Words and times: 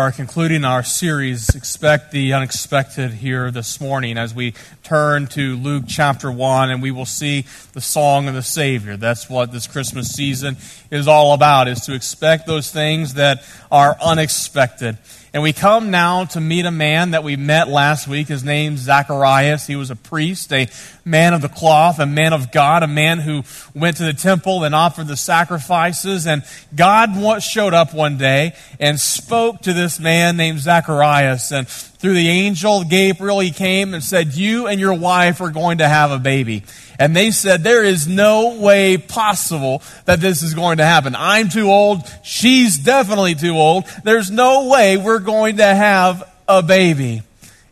Are 0.00 0.10
concluding 0.10 0.64
our 0.64 0.82
series, 0.82 1.54
Expect 1.54 2.10
the 2.10 2.32
Unexpected, 2.32 3.10
here 3.10 3.50
this 3.50 3.82
morning 3.82 4.16
as 4.16 4.34
we 4.34 4.54
turn 4.82 5.26
to 5.26 5.56
Luke 5.56 5.84
chapter 5.86 6.32
1 6.32 6.70
and 6.70 6.80
we 6.80 6.90
will 6.90 7.04
see 7.04 7.44
the 7.74 7.82
song 7.82 8.26
of 8.26 8.32
the 8.32 8.42
Savior. 8.42 8.96
That's 8.96 9.28
what 9.28 9.52
this 9.52 9.66
Christmas 9.66 10.08
season 10.08 10.56
is 10.90 11.06
all 11.06 11.34
about, 11.34 11.68
is 11.68 11.82
to 11.82 11.94
expect 11.94 12.46
those 12.46 12.70
things 12.70 13.12
that 13.14 13.44
are 13.70 13.94
unexpected. 14.00 14.96
And 15.32 15.44
we 15.44 15.52
come 15.52 15.92
now 15.92 16.24
to 16.24 16.40
meet 16.40 16.66
a 16.66 16.72
man 16.72 17.12
that 17.12 17.22
we 17.22 17.36
met 17.36 17.68
last 17.68 18.08
week. 18.08 18.26
His 18.26 18.42
name's 18.42 18.80
Zacharias. 18.80 19.64
He 19.64 19.76
was 19.76 19.90
a 19.90 19.96
priest, 19.96 20.52
a 20.52 20.68
man 21.04 21.34
of 21.34 21.40
the 21.40 21.48
cloth, 21.48 22.00
a 22.00 22.06
man 22.06 22.32
of 22.32 22.50
God, 22.50 22.82
a 22.82 22.88
man 22.88 23.20
who 23.20 23.44
went 23.72 23.98
to 23.98 24.04
the 24.04 24.12
temple 24.12 24.64
and 24.64 24.74
offered 24.74 25.06
the 25.06 25.16
sacrifices. 25.16 26.26
And 26.26 26.42
God 26.74 27.40
showed 27.42 27.74
up 27.74 27.94
one 27.94 28.18
day 28.18 28.54
and 28.80 28.98
spoke 28.98 29.62
to 29.62 29.72
this 29.72 30.00
man 30.00 30.36
named 30.36 30.58
Zacharias. 30.58 31.52
And 31.52 31.68
through 32.00 32.14
the 32.14 32.28
angel 32.28 32.82
Gabriel, 32.82 33.40
he 33.40 33.50
came 33.50 33.92
and 33.92 34.02
said, 34.02 34.34
You 34.34 34.66
and 34.66 34.80
your 34.80 34.94
wife 34.94 35.42
are 35.42 35.50
going 35.50 35.78
to 35.78 35.88
have 35.88 36.10
a 36.10 36.18
baby. 36.18 36.64
And 36.98 37.14
they 37.14 37.30
said, 37.30 37.62
There 37.62 37.84
is 37.84 38.08
no 38.08 38.56
way 38.58 38.96
possible 38.96 39.82
that 40.06 40.18
this 40.18 40.42
is 40.42 40.54
going 40.54 40.78
to 40.78 40.84
happen. 40.84 41.14
I'm 41.14 41.50
too 41.50 41.70
old. 41.70 42.02
She's 42.22 42.78
definitely 42.78 43.34
too 43.34 43.54
old. 43.54 43.84
There's 44.02 44.30
no 44.30 44.68
way 44.68 44.96
we're 44.96 45.18
going 45.18 45.58
to 45.58 45.66
have 45.66 46.26
a 46.48 46.62
baby. 46.62 47.22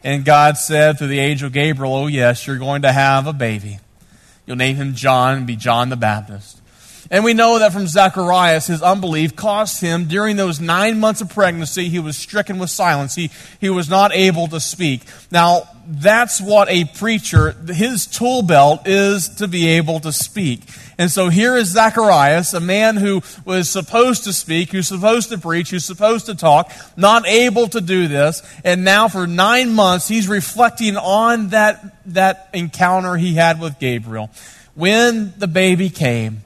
And 0.05 0.27
God 0.27 0.59
said 0.59 0.99
through 0.99 1.09
the 1.09 1.21
angel 1.21 1.49
Gabriel, 1.49 1.95
Oh, 1.95 2.07
yes, 2.07 2.47
you're 2.47 2.59
going 2.59 2.83
to 2.83 2.93
have 2.93 3.27
a 3.27 3.33
baby. 3.33 3.79
You'll 4.45 4.57
name 4.57 4.77
him 4.77 4.95
John 4.95 5.39
and 5.39 5.47
be 5.47 5.57
John 5.57 5.89
the 5.89 5.97
Baptist. 5.97 6.61
And 7.11 7.25
we 7.25 7.33
know 7.33 7.59
that 7.59 7.73
from 7.73 7.87
Zacharias, 7.87 8.67
his 8.67 8.83
unbelief 8.83 9.35
cost 9.35 9.81
him, 9.81 10.05
during 10.05 10.37
those 10.37 10.61
nine 10.61 11.01
months 11.01 11.23
of 11.23 11.31
pregnancy, 11.31 11.89
he 11.89 11.99
was 11.99 12.19
stricken 12.19 12.59
with 12.59 12.69
silence. 12.69 13.15
He, 13.15 13.31
he 13.61 13.71
was 13.71 13.89
not 13.89 14.13
able 14.13 14.47
to 14.49 14.61
speak. 14.61 15.03
Now, 15.31 15.63
that's 15.87 16.39
what 16.39 16.69
a 16.69 16.85
preacher, 16.85 17.53
his 17.53 18.07
tool 18.07 18.43
belt 18.43 18.87
is 18.87 19.31
to 19.37 19.49
be 19.49 19.69
able 19.69 20.01
to 20.01 20.13
speak. 20.13 20.61
And 20.99 21.11
so 21.11 21.31
here 21.31 21.57
is 21.57 21.69
Zacharias, 21.69 22.53
a 22.53 22.61
man 22.61 22.97
who 22.99 23.23
was 23.47 23.71
supposed 23.71 24.25
to 24.25 24.35
speak, 24.35 24.71
who's 24.71 24.89
supposed 24.89 25.31
to 25.31 25.39
preach, 25.39 25.71
who's 25.71 25.87
supposed 25.87 26.27
to 26.27 26.35
talk, 26.35 26.71
not 26.95 27.27
able 27.27 27.69
to 27.69 27.81
do 27.81 28.07
this. 28.07 28.43
And 28.65 28.85
now 28.85 29.09
for 29.09 29.27
nine 29.27 29.73
months, 29.73 30.09
he's 30.09 30.29
reflecting 30.29 30.99
on 30.99 31.49
that, 31.49 32.05
that 32.13 32.51
encounter 32.53 33.17
he 33.17 33.33
had 33.33 33.59
with 33.59 33.79
Gabriel. 33.79 34.29
When 34.75 35.33
the 35.39 35.49
baby 35.49 35.89
came, 35.89 36.43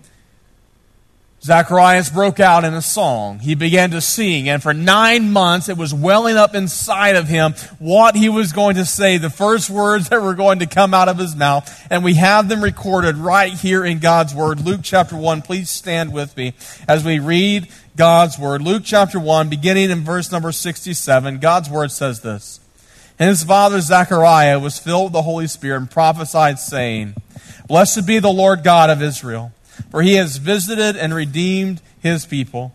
Zacharias 1.44 2.08
broke 2.08 2.38
out 2.38 2.64
in 2.64 2.72
a 2.72 2.80
song. 2.80 3.40
He 3.40 3.56
began 3.56 3.90
to 3.90 4.00
sing, 4.00 4.48
and 4.48 4.62
for 4.62 4.72
nine 4.72 5.32
months 5.32 5.68
it 5.68 5.76
was 5.76 5.92
welling 5.92 6.36
up 6.36 6.54
inside 6.54 7.16
of 7.16 7.26
him 7.26 7.54
what 7.80 8.14
he 8.14 8.28
was 8.28 8.52
going 8.52 8.76
to 8.76 8.84
say, 8.84 9.18
the 9.18 9.28
first 9.28 9.68
words 9.68 10.08
that 10.10 10.22
were 10.22 10.36
going 10.36 10.60
to 10.60 10.66
come 10.66 10.94
out 10.94 11.08
of 11.08 11.18
his 11.18 11.34
mouth. 11.34 11.68
And 11.90 12.04
we 12.04 12.14
have 12.14 12.48
them 12.48 12.62
recorded 12.62 13.16
right 13.16 13.52
here 13.52 13.84
in 13.84 13.98
God's 13.98 14.32
Word. 14.32 14.60
Luke 14.60 14.82
chapter 14.84 15.16
1, 15.16 15.42
please 15.42 15.68
stand 15.68 16.12
with 16.12 16.36
me 16.36 16.54
as 16.86 17.04
we 17.04 17.18
read 17.18 17.66
God's 17.96 18.38
Word. 18.38 18.62
Luke 18.62 18.82
chapter 18.84 19.18
1, 19.18 19.48
beginning 19.48 19.90
in 19.90 20.04
verse 20.04 20.30
number 20.30 20.52
67, 20.52 21.38
God's 21.40 21.68
Word 21.68 21.90
says 21.90 22.20
this. 22.20 22.60
And 23.18 23.28
his 23.28 23.42
father 23.42 23.80
Zechariah 23.80 24.60
was 24.60 24.78
filled 24.78 25.06
with 25.06 25.12
the 25.14 25.22
Holy 25.22 25.48
Spirit 25.48 25.78
and 25.78 25.90
prophesied, 25.90 26.60
saying, 26.60 27.14
Blessed 27.66 28.06
be 28.06 28.20
the 28.20 28.32
Lord 28.32 28.62
God 28.62 28.90
of 28.90 29.02
Israel 29.02 29.52
for 29.90 30.02
he 30.02 30.14
has 30.14 30.36
visited 30.36 30.96
and 30.96 31.14
redeemed 31.14 31.80
his 32.00 32.26
people 32.26 32.74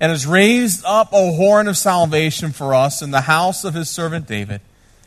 and 0.00 0.10
has 0.10 0.26
raised 0.26 0.84
up 0.84 1.12
a 1.12 1.32
horn 1.32 1.68
of 1.68 1.76
salvation 1.76 2.52
for 2.52 2.74
us 2.74 3.00
in 3.00 3.10
the 3.10 3.22
house 3.22 3.64
of 3.64 3.74
his 3.74 3.88
servant 3.88 4.26
David, 4.26 4.60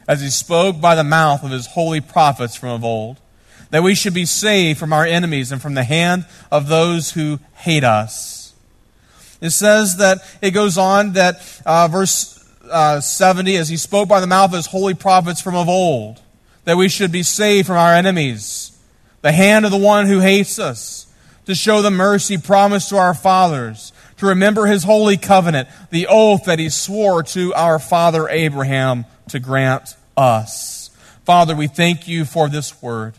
as 0.07 0.21
he 0.21 0.29
spoke 0.29 0.79
by 0.79 0.95
the 0.95 1.03
mouth 1.03 1.43
of 1.43 1.51
his 1.51 1.67
holy 1.67 2.01
prophets 2.01 2.55
from 2.55 2.69
of 2.69 2.83
old, 2.83 3.17
that 3.69 3.83
we 3.83 3.93
should 3.93 4.13
be 4.13 4.25
saved 4.25 4.79
from 4.79 4.93
our 4.93 5.05
enemies 5.05 5.51
and 5.51 5.61
from 5.61 5.73
the 5.73 5.83
hand 5.83 6.25
of 6.51 6.67
those 6.67 7.11
who 7.11 7.39
hate 7.55 7.83
us. 7.83 8.53
It 9.41 9.51
says 9.51 9.97
that, 9.97 10.19
it 10.41 10.51
goes 10.51 10.77
on 10.77 11.13
that, 11.13 11.41
uh, 11.65 11.87
verse 11.89 12.43
uh, 12.71 13.01
70, 13.01 13.57
as 13.57 13.69
he 13.69 13.77
spoke 13.77 14.09
by 14.09 14.19
the 14.19 14.27
mouth 14.27 14.51
of 14.51 14.55
his 14.55 14.67
holy 14.67 14.93
prophets 14.93 15.41
from 15.41 15.55
of 15.55 15.67
old, 15.67 16.21
that 16.63 16.77
we 16.77 16.89
should 16.89 17.11
be 17.11 17.23
saved 17.23 17.67
from 17.67 17.77
our 17.77 17.93
enemies 17.93 18.76
the 19.21 19.31
hand 19.31 19.65
of 19.65 19.71
the 19.71 19.77
one 19.77 20.05
who 20.07 20.19
hates 20.19 20.59
us, 20.59 21.07
to 21.45 21.55
show 21.55 21.81
the 21.81 21.91
mercy 21.91 22.37
promised 22.37 22.89
to 22.89 22.97
our 22.97 23.13
fathers, 23.13 23.93
to 24.17 24.25
remember 24.25 24.65
his 24.65 24.83
holy 24.83 25.17
covenant, 25.17 25.69
the 25.91 26.07
oath 26.07 26.45
that 26.45 26.59
he 26.59 26.69
swore 26.69 27.23
to 27.23 27.53
our 27.53 27.79
father 27.79 28.27
Abraham 28.27 29.05
to 29.29 29.39
grant 29.39 29.95
us. 30.15 30.89
Father, 31.23 31.55
we 31.55 31.67
thank 31.67 32.07
you 32.07 32.25
for 32.25 32.49
this 32.49 32.81
word. 32.81 33.13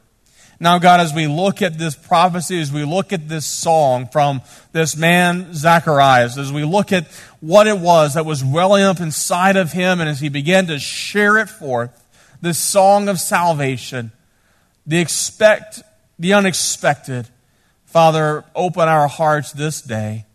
Now, 0.61 0.79
God, 0.79 0.99
as 0.99 1.15
we 1.15 1.29
look 1.29 1.63
at 1.63 1.79
this 1.79 1.95
prophecy, 1.95 2.61
as 2.61 2.73
we 2.73 2.85
look 2.85 3.13
at 3.13 3.29
this 3.29 3.47
song 3.47 4.09
from 4.09 4.43
this 4.73 4.97
man, 4.97 5.55
Zacharias, 5.55 6.37
as 6.37 6.53
we 6.53 6.65
look 6.65 6.91
at 6.91 7.07
what 7.41 7.69
it 7.69 7.79
was 7.79 8.15
that 8.15 8.27
was 8.27 8.45
welling 8.45 8.83
up 8.83 8.99
inside 8.99 9.57
of 9.57 9.71
him, 9.71 10.01
and 10.01 10.09
as 10.09 10.19
he 10.19 10.29
began 10.29 10.67
to 10.67 10.81
share 10.81 11.39
it 11.39 11.49
forth, 11.49 11.91
this 12.41 12.59
song 12.59 13.09
of 13.09 13.21
salvation, 13.21 14.11
the 14.85 14.99
expect 14.99 15.83
the 16.19 16.33
unexpected. 16.33 17.29
Father, 17.87 18.45
open 18.55 18.89
our 18.89 19.09
hearts 19.09 19.53
this 19.53 19.81
day. 19.81 20.27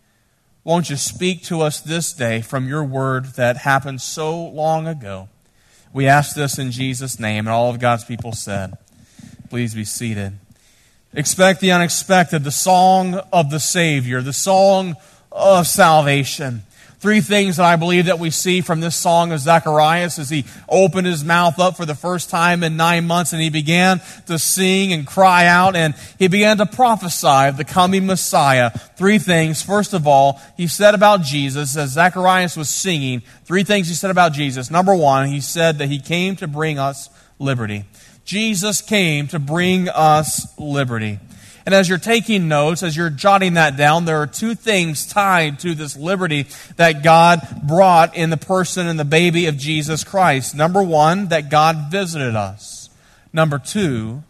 Won't 0.63 0.89
you 0.89 0.95
speak 0.95 1.43
to 1.43 1.61
us 1.61 1.81
this 1.81 2.13
day 2.13 2.41
from 2.41 2.67
your 2.67 2.83
word 2.83 3.25
that 3.35 3.57
happened 3.57 4.01
so 4.01 4.47
long 4.47 4.87
ago? 4.87 5.27
We 5.91 6.07
ask 6.07 6.35
this 6.35 6.57
in 6.57 6.71
Jesus' 6.71 7.19
name, 7.19 7.45
and 7.45 7.49
all 7.49 7.69
of 7.69 7.79
God's 7.79 8.05
people 8.05 8.31
said, 8.31 8.77
Please 9.49 9.75
be 9.75 9.83
seated. 9.83 10.33
Expect 11.13 11.59
the 11.59 11.71
unexpected, 11.71 12.43
the 12.43 12.51
song 12.51 13.15
of 13.31 13.51
the 13.51 13.59
Savior, 13.59 14.21
the 14.21 14.33
song 14.33 14.95
of 15.31 15.67
salvation. 15.67 16.63
Three 17.03 17.19
things 17.19 17.57
that 17.57 17.65
I 17.65 17.75
believe 17.75 18.05
that 18.05 18.17
we 18.17 18.29
see 18.29 18.61
from 18.61 18.79
this 18.79 18.95
song 18.95 19.33
of 19.33 19.41
Zacharias 19.41 20.19
as 20.19 20.29
he 20.29 20.45
opened 20.69 21.05
his 21.05 21.21
mouth 21.21 21.59
up 21.59 21.75
for 21.75 21.85
the 21.85 21.95
first 21.95 22.29
time 22.29 22.63
in 22.63 22.77
nine 22.77 23.07
months 23.07 23.33
and 23.33 23.41
he 23.41 23.49
began 23.49 23.99
to 24.27 24.39
sing 24.39 24.93
and 24.93 25.05
cry 25.05 25.45
out 25.45 25.75
and 25.75 25.95
he 26.17 26.29
began 26.29 26.55
to 26.59 26.65
prophesy 26.65 27.49
of 27.49 27.57
the 27.57 27.65
coming 27.65 28.05
Messiah. 28.05 28.69
Three 28.95 29.19
things. 29.19 29.61
First 29.61 29.93
of 29.93 30.07
all, 30.07 30.39
he 30.55 30.67
said 30.67 30.95
about 30.95 31.23
Jesus 31.23 31.75
as 31.75 31.89
Zacharias 31.89 32.55
was 32.55 32.69
singing, 32.69 33.21
three 33.43 33.65
things 33.65 33.89
he 33.89 33.95
said 33.95 34.09
about 34.09 34.31
Jesus. 34.31 34.71
Number 34.71 34.95
one, 34.95 35.27
he 35.27 35.41
said 35.41 35.79
that 35.79 35.89
he 35.89 35.99
came 35.99 36.37
to 36.37 36.47
bring 36.47 36.79
us 36.79 37.09
liberty. 37.37 37.83
Jesus 38.23 38.81
came 38.81 39.27
to 39.27 39.39
bring 39.39 39.89
us 39.89 40.57
liberty. 40.57 41.19
And 41.65 41.73
as 41.73 41.87
you're 41.87 41.97
taking 41.97 42.47
notes, 42.47 42.83
as 42.83 42.97
you're 42.97 43.09
jotting 43.09 43.53
that 43.53 43.77
down, 43.77 44.05
there 44.05 44.21
are 44.21 44.27
two 44.27 44.53
things 44.53 45.05
tied 45.05 45.59
to 45.59 45.75
this 45.75 45.95
liberty 45.95 46.47
that 46.75 47.03
God 47.03 47.39
brought 47.63 48.15
in 48.15 48.29
the 48.29 48.37
person 48.37 48.87
and 48.87 48.99
the 48.99 49.05
baby 49.05 49.45
of 49.45 49.57
Jesus 49.57 50.03
Christ. 50.03 50.55
Number 50.55 50.83
one, 50.83 51.29
that 51.29 51.49
God 51.49 51.89
visited 51.89 52.35
us. 52.35 52.89
Number 53.31 53.59
two, 53.59 54.23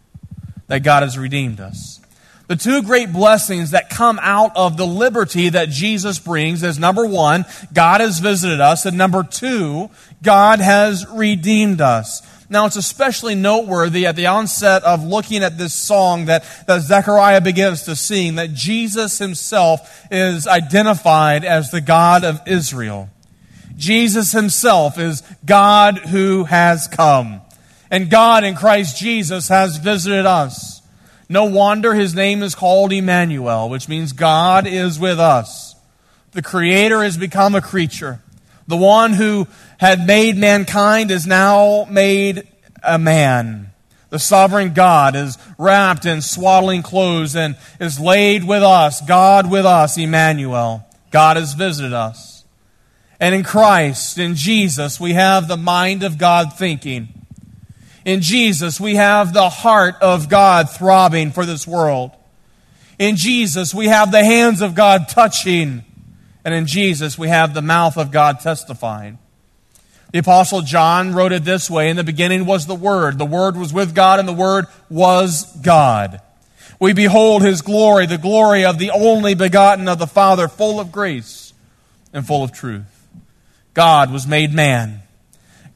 that 0.68 0.82
God 0.82 1.02
has 1.02 1.18
redeemed 1.18 1.60
us. 1.60 2.00
The 2.46 2.56
two 2.56 2.82
great 2.82 3.10
blessings 3.10 3.70
that 3.70 3.88
come 3.88 4.20
out 4.20 4.52
of 4.54 4.76
the 4.76 4.86
liberty 4.86 5.48
that 5.48 5.70
Jesus 5.70 6.18
brings 6.18 6.62
is 6.62 6.78
number 6.78 7.06
one, 7.06 7.46
God 7.72 8.02
has 8.02 8.18
visited 8.18 8.60
us, 8.60 8.84
and 8.84 8.98
number 8.98 9.22
two, 9.22 9.88
God 10.22 10.60
has 10.60 11.06
redeemed 11.10 11.80
us. 11.80 12.20
Now, 12.54 12.66
it's 12.66 12.76
especially 12.76 13.34
noteworthy 13.34 14.06
at 14.06 14.14
the 14.14 14.28
onset 14.28 14.84
of 14.84 15.02
looking 15.02 15.42
at 15.42 15.58
this 15.58 15.74
song 15.74 16.26
that, 16.26 16.44
that 16.68 16.82
Zechariah 16.82 17.40
begins 17.40 17.82
to 17.82 17.96
sing 17.96 18.36
that 18.36 18.54
Jesus 18.54 19.18
himself 19.18 20.06
is 20.08 20.46
identified 20.46 21.44
as 21.44 21.72
the 21.72 21.80
God 21.80 22.22
of 22.22 22.40
Israel. 22.46 23.10
Jesus 23.76 24.30
himself 24.30 25.00
is 25.00 25.24
God 25.44 25.98
who 25.98 26.44
has 26.44 26.86
come. 26.86 27.40
And 27.90 28.08
God 28.08 28.44
in 28.44 28.54
Christ 28.54 28.98
Jesus 28.98 29.48
has 29.48 29.78
visited 29.78 30.24
us. 30.24 30.80
No 31.28 31.46
wonder 31.46 31.92
his 31.92 32.14
name 32.14 32.40
is 32.40 32.54
called 32.54 32.92
Emmanuel, 32.92 33.68
which 33.68 33.88
means 33.88 34.12
God 34.12 34.64
is 34.64 34.96
with 34.96 35.18
us. 35.18 35.74
The 36.30 36.42
Creator 36.42 37.02
has 37.02 37.16
become 37.16 37.56
a 37.56 37.60
creature. 37.60 38.20
The 38.66 38.76
one 38.76 39.12
who 39.12 39.46
had 39.78 40.06
made 40.06 40.36
mankind 40.36 41.10
is 41.10 41.26
now 41.26 41.86
made 41.90 42.48
a 42.82 42.98
man. 42.98 43.70
The 44.10 44.18
sovereign 44.18 44.72
God 44.74 45.16
is 45.16 45.36
wrapped 45.58 46.06
in 46.06 46.22
swaddling 46.22 46.82
clothes 46.82 47.34
and 47.34 47.56
is 47.80 47.98
laid 47.98 48.44
with 48.44 48.62
us, 48.62 49.00
God 49.00 49.50
with 49.50 49.66
us, 49.66 49.98
Emmanuel. 49.98 50.86
God 51.10 51.36
has 51.36 51.54
visited 51.54 51.92
us. 51.92 52.44
And 53.20 53.34
in 53.34 53.42
Christ, 53.42 54.18
in 54.18 54.34
Jesus, 54.34 55.00
we 55.00 55.14
have 55.14 55.48
the 55.48 55.56
mind 55.56 56.02
of 56.02 56.18
God 56.18 56.56
thinking. 56.56 57.08
In 58.04 58.20
Jesus, 58.20 58.80
we 58.80 58.96
have 58.96 59.32
the 59.32 59.48
heart 59.48 59.96
of 60.00 60.28
God 60.28 60.70
throbbing 60.70 61.32
for 61.32 61.46
this 61.46 61.66
world. 61.66 62.10
In 62.98 63.16
Jesus, 63.16 63.74
we 63.74 63.86
have 63.86 64.12
the 64.12 64.24
hands 64.24 64.60
of 64.60 64.74
God 64.74 65.08
touching 65.08 65.84
And 66.44 66.54
in 66.54 66.66
Jesus, 66.66 67.18
we 67.18 67.28
have 67.28 67.54
the 67.54 67.62
mouth 67.62 67.96
of 67.96 68.10
God 68.10 68.40
testifying. 68.40 69.18
The 70.12 70.20
Apostle 70.20 70.60
John 70.60 71.14
wrote 71.14 71.32
it 71.32 71.44
this 71.44 71.68
way 71.68 71.88
In 71.90 71.96
the 71.96 72.04
beginning 72.04 72.46
was 72.46 72.66
the 72.66 72.74
Word. 72.74 73.18
The 73.18 73.24
Word 73.24 73.56
was 73.56 73.72
with 73.72 73.94
God, 73.94 74.20
and 74.20 74.28
the 74.28 74.32
Word 74.32 74.66
was 74.88 75.44
God. 75.56 76.20
We 76.78 76.92
behold 76.92 77.42
his 77.42 77.62
glory, 77.62 78.06
the 78.06 78.18
glory 78.18 78.64
of 78.64 78.78
the 78.78 78.90
only 78.90 79.34
begotten 79.34 79.88
of 79.88 79.98
the 79.98 80.06
Father, 80.06 80.48
full 80.48 80.78
of 80.80 80.92
grace 80.92 81.52
and 82.12 82.26
full 82.26 82.44
of 82.44 82.52
truth. 82.52 83.08
God 83.72 84.12
was 84.12 84.26
made 84.26 84.52
man. 84.52 85.02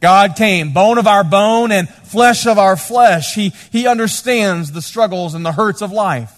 God 0.01 0.37
came, 0.37 0.73
bone 0.73 0.99
of 0.99 1.09
our 1.09 1.25
bone 1.25 1.73
and 1.73 1.89
flesh 1.89 2.47
of 2.47 2.59
our 2.59 2.77
flesh. 2.77 3.35
He, 3.35 3.53
he 3.73 3.89
understands 3.89 4.71
the 4.71 4.83
struggles 4.83 5.35
and 5.35 5.45
the 5.45 5.53
hurts 5.53 5.83
of 5.83 5.91
life. 5.91 6.38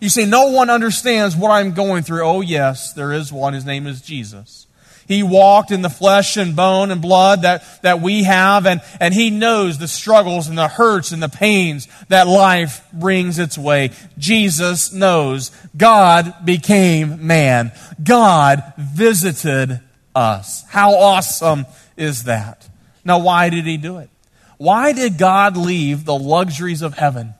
You 0.00 0.08
see, 0.08 0.26
no 0.26 0.50
one 0.50 0.70
understands 0.70 1.36
what 1.36 1.50
I'm 1.50 1.72
going 1.72 2.02
through. 2.02 2.22
Oh, 2.22 2.40
yes, 2.40 2.92
there 2.92 3.12
is 3.12 3.32
one. 3.32 3.54
His 3.54 3.64
name 3.64 3.86
is 3.86 4.02
Jesus. 4.02 4.66
He 5.08 5.22
walked 5.22 5.70
in 5.70 5.82
the 5.82 5.90
flesh 5.90 6.36
and 6.36 6.56
bone 6.56 6.90
and 6.90 7.00
blood 7.00 7.42
that, 7.42 7.82
that 7.82 8.00
we 8.00 8.24
have, 8.24 8.66
and, 8.66 8.80
and 9.00 9.14
He 9.14 9.30
knows 9.30 9.78
the 9.78 9.88
struggles 9.88 10.48
and 10.48 10.58
the 10.58 10.68
hurts 10.68 11.12
and 11.12 11.22
the 11.22 11.28
pains 11.28 11.86
that 12.08 12.26
life 12.26 12.84
brings 12.92 13.38
its 13.38 13.56
way. 13.56 13.90
Jesus 14.18 14.92
knows 14.92 15.52
God 15.76 16.34
became 16.44 17.26
man. 17.26 17.72
God 18.02 18.72
visited 18.76 19.80
us. 20.14 20.64
How 20.68 20.94
awesome 20.94 21.66
is 21.96 22.24
that? 22.24 22.68
Now, 23.04 23.20
why 23.20 23.48
did 23.48 23.64
He 23.64 23.76
do 23.76 23.98
it? 23.98 24.10
Why 24.58 24.92
did 24.92 25.18
God 25.18 25.56
leave 25.56 26.04
the 26.04 26.18
luxuries 26.18 26.82
of 26.82 26.94
heaven? 26.94 27.34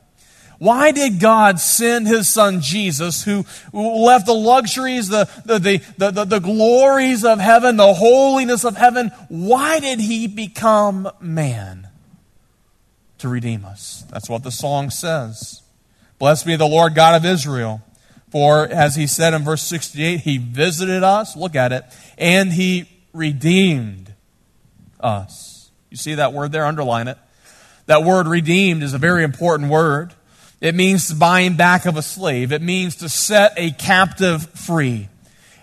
Why 0.58 0.90
did 0.90 1.20
God 1.20 1.60
send 1.60 2.06
his 2.06 2.28
son 2.28 2.60
Jesus, 2.60 3.24
who 3.24 3.44
left 3.72 4.26
the 4.26 4.34
luxuries, 4.34 5.08
the, 5.08 5.28
the, 5.44 5.82
the, 5.98 6.24
the, 6.24 6.38
glories 6.38 7.24
of 7.24 7.38
heaven, 7.38 7.76
the 7.76 7.92
holiness 7.92 8.64
of 8.64 8.76
heaven? 8.76 9.10
Why 9.28 9.80
did 9.80 10.00
he 10.00 10.26
become 10.26 11.10
man? 11.20 11.88
To 13.18 13.28
redeem 13.28 13.64
us. 13.64 14.04
That's 14.10 14.28
what 14.28 14.44
the 14.44 14.50
song 14.50 14.90
says. 14.90 15.62
Blessed 16.18 16.46
be 16.46 16.56
the 16.56 16.66
Lord 16.66 16.94
God 16.94 17.14
of 17.14 17.24
Israel. 17.24 17.82
For, 18.30 18.66
as 18.66 18.96
he 18.96 19.06
said 19.06 19.34
in 19.34 19.44
verse 19.44 19.62
68, 19.62 20.20
he 20.20 20.38
visited 20.38 21.02
us, 21.02 21.36
look 21.36 21.54
at 21.54 21.72
it, 21.72 21.84
and 22.18 22.52
he 22.52 22.88
redeemed 23.12 24.14
us. 25.00 25.70
You 25.90 25.96
see 25.96 26.14
that 26.14 26.32
word 26.32 26.52
there? 26.52 26.64
Underline 26.64 27.08
it. 27.08 27.18
That 27.86 28.02
word 28.02 28.26
redeemed 28.26 28.82
is 28.82 28.94
a 28.94 28.98
very 28.98 29.22
important 29.22 29.70
word. 29.70 30.12
It 30.60 30.74
means 30.74 31.12
buying 31.12 31.56
back 31.56 31.86
of 31.86 31.96
a 31.96 32.02
slave. 32.02 32.52
It 32.52 32.62
means 32.62 32.96
to 32.96 33.08
set 33.08 33.52
a 33.56 33.70
captive 33.72 34.48
free. 34.50 35.08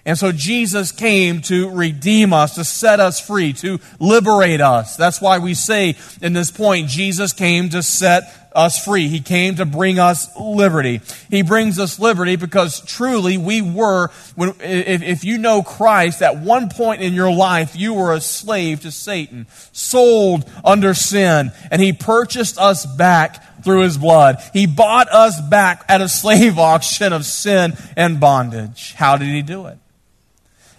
And 0.06 0.18
so 0.18 0.34
Jesus 0.34 0.92
came 0.92 1.42
to 1.44 1.70
redeem 1.70 2.34
us, 2.34 2.56
to 2.56 2.66
set 2.66 3.00
us 3.00 3.26
free, 3.26 3.54
to 3.54 3.80
liberate 4.00 4.60
us. 4.60 4.98
That's 4.98 5.22
why 5.22 5.40
we 5.40 5.54
say 5.54 5.96
in 6.22 6.34
this 6.34 6.52
point, 6.52 6.90
Jesus 6.90 7.32
came 7.32 7.70
to 7.70 7.82
set 7.82 8.24
us 8.54 8.84
free. 8.84 9.08
He 9.08 9.22
came 9.22 9.56
to 9.56 9.66
bring 9.66 10.00
us 10.00 10.30
liberty. 10.38 11.02
He 11.30 11.42
brings 11.42 11.80
us 11.80 12.00
liberty 12.00 12.36
because 12.36 12.82
truly 12.82 13.38
we 13.38 13.62
were, 13.62 14.10
if 14.38 15.24
you 15.24 15.38
know 15.38 15.64
Christ, 15.64 16.22
at 16.22 16.38
one 16.38 16.70
point 16.70 17.02
in 17.02 17.14
your 17.14 17.32
life, 17.34 17.76
you 17.76 17.94
were 17.94 18.14
a 18.14 18.22
slave 18.22 18.82
to 18.82 18.92
Satan, 18.92 19.48
sold 19.72 20.48
under 20.66 20.94
sin, 20.94 21.52
and 21.72 21.82
He 21.82 21.94
purchased 21.94 22.58
us 22.60 22.86
back 22.86 23.42
through 23.64 23.82
his 23.82 23.98
blood. 23.98 24.38
He 24.54 24.66
bought 24.66 25.12
us 25.12 25.40
back 25.42 25.86
at 25.88 26.02
a 26.02 26.10
slave 26.10 26.58
auction 26.60 27.14
of 27.14 27.26
sin 27.26 27.74
and 27.96 28.20
bondage. 28.20 28.94
How 28.94 29.18
did 29.18 29.30
he 29.30 29.42
do 29.42 29.68
it? 29.68 29.78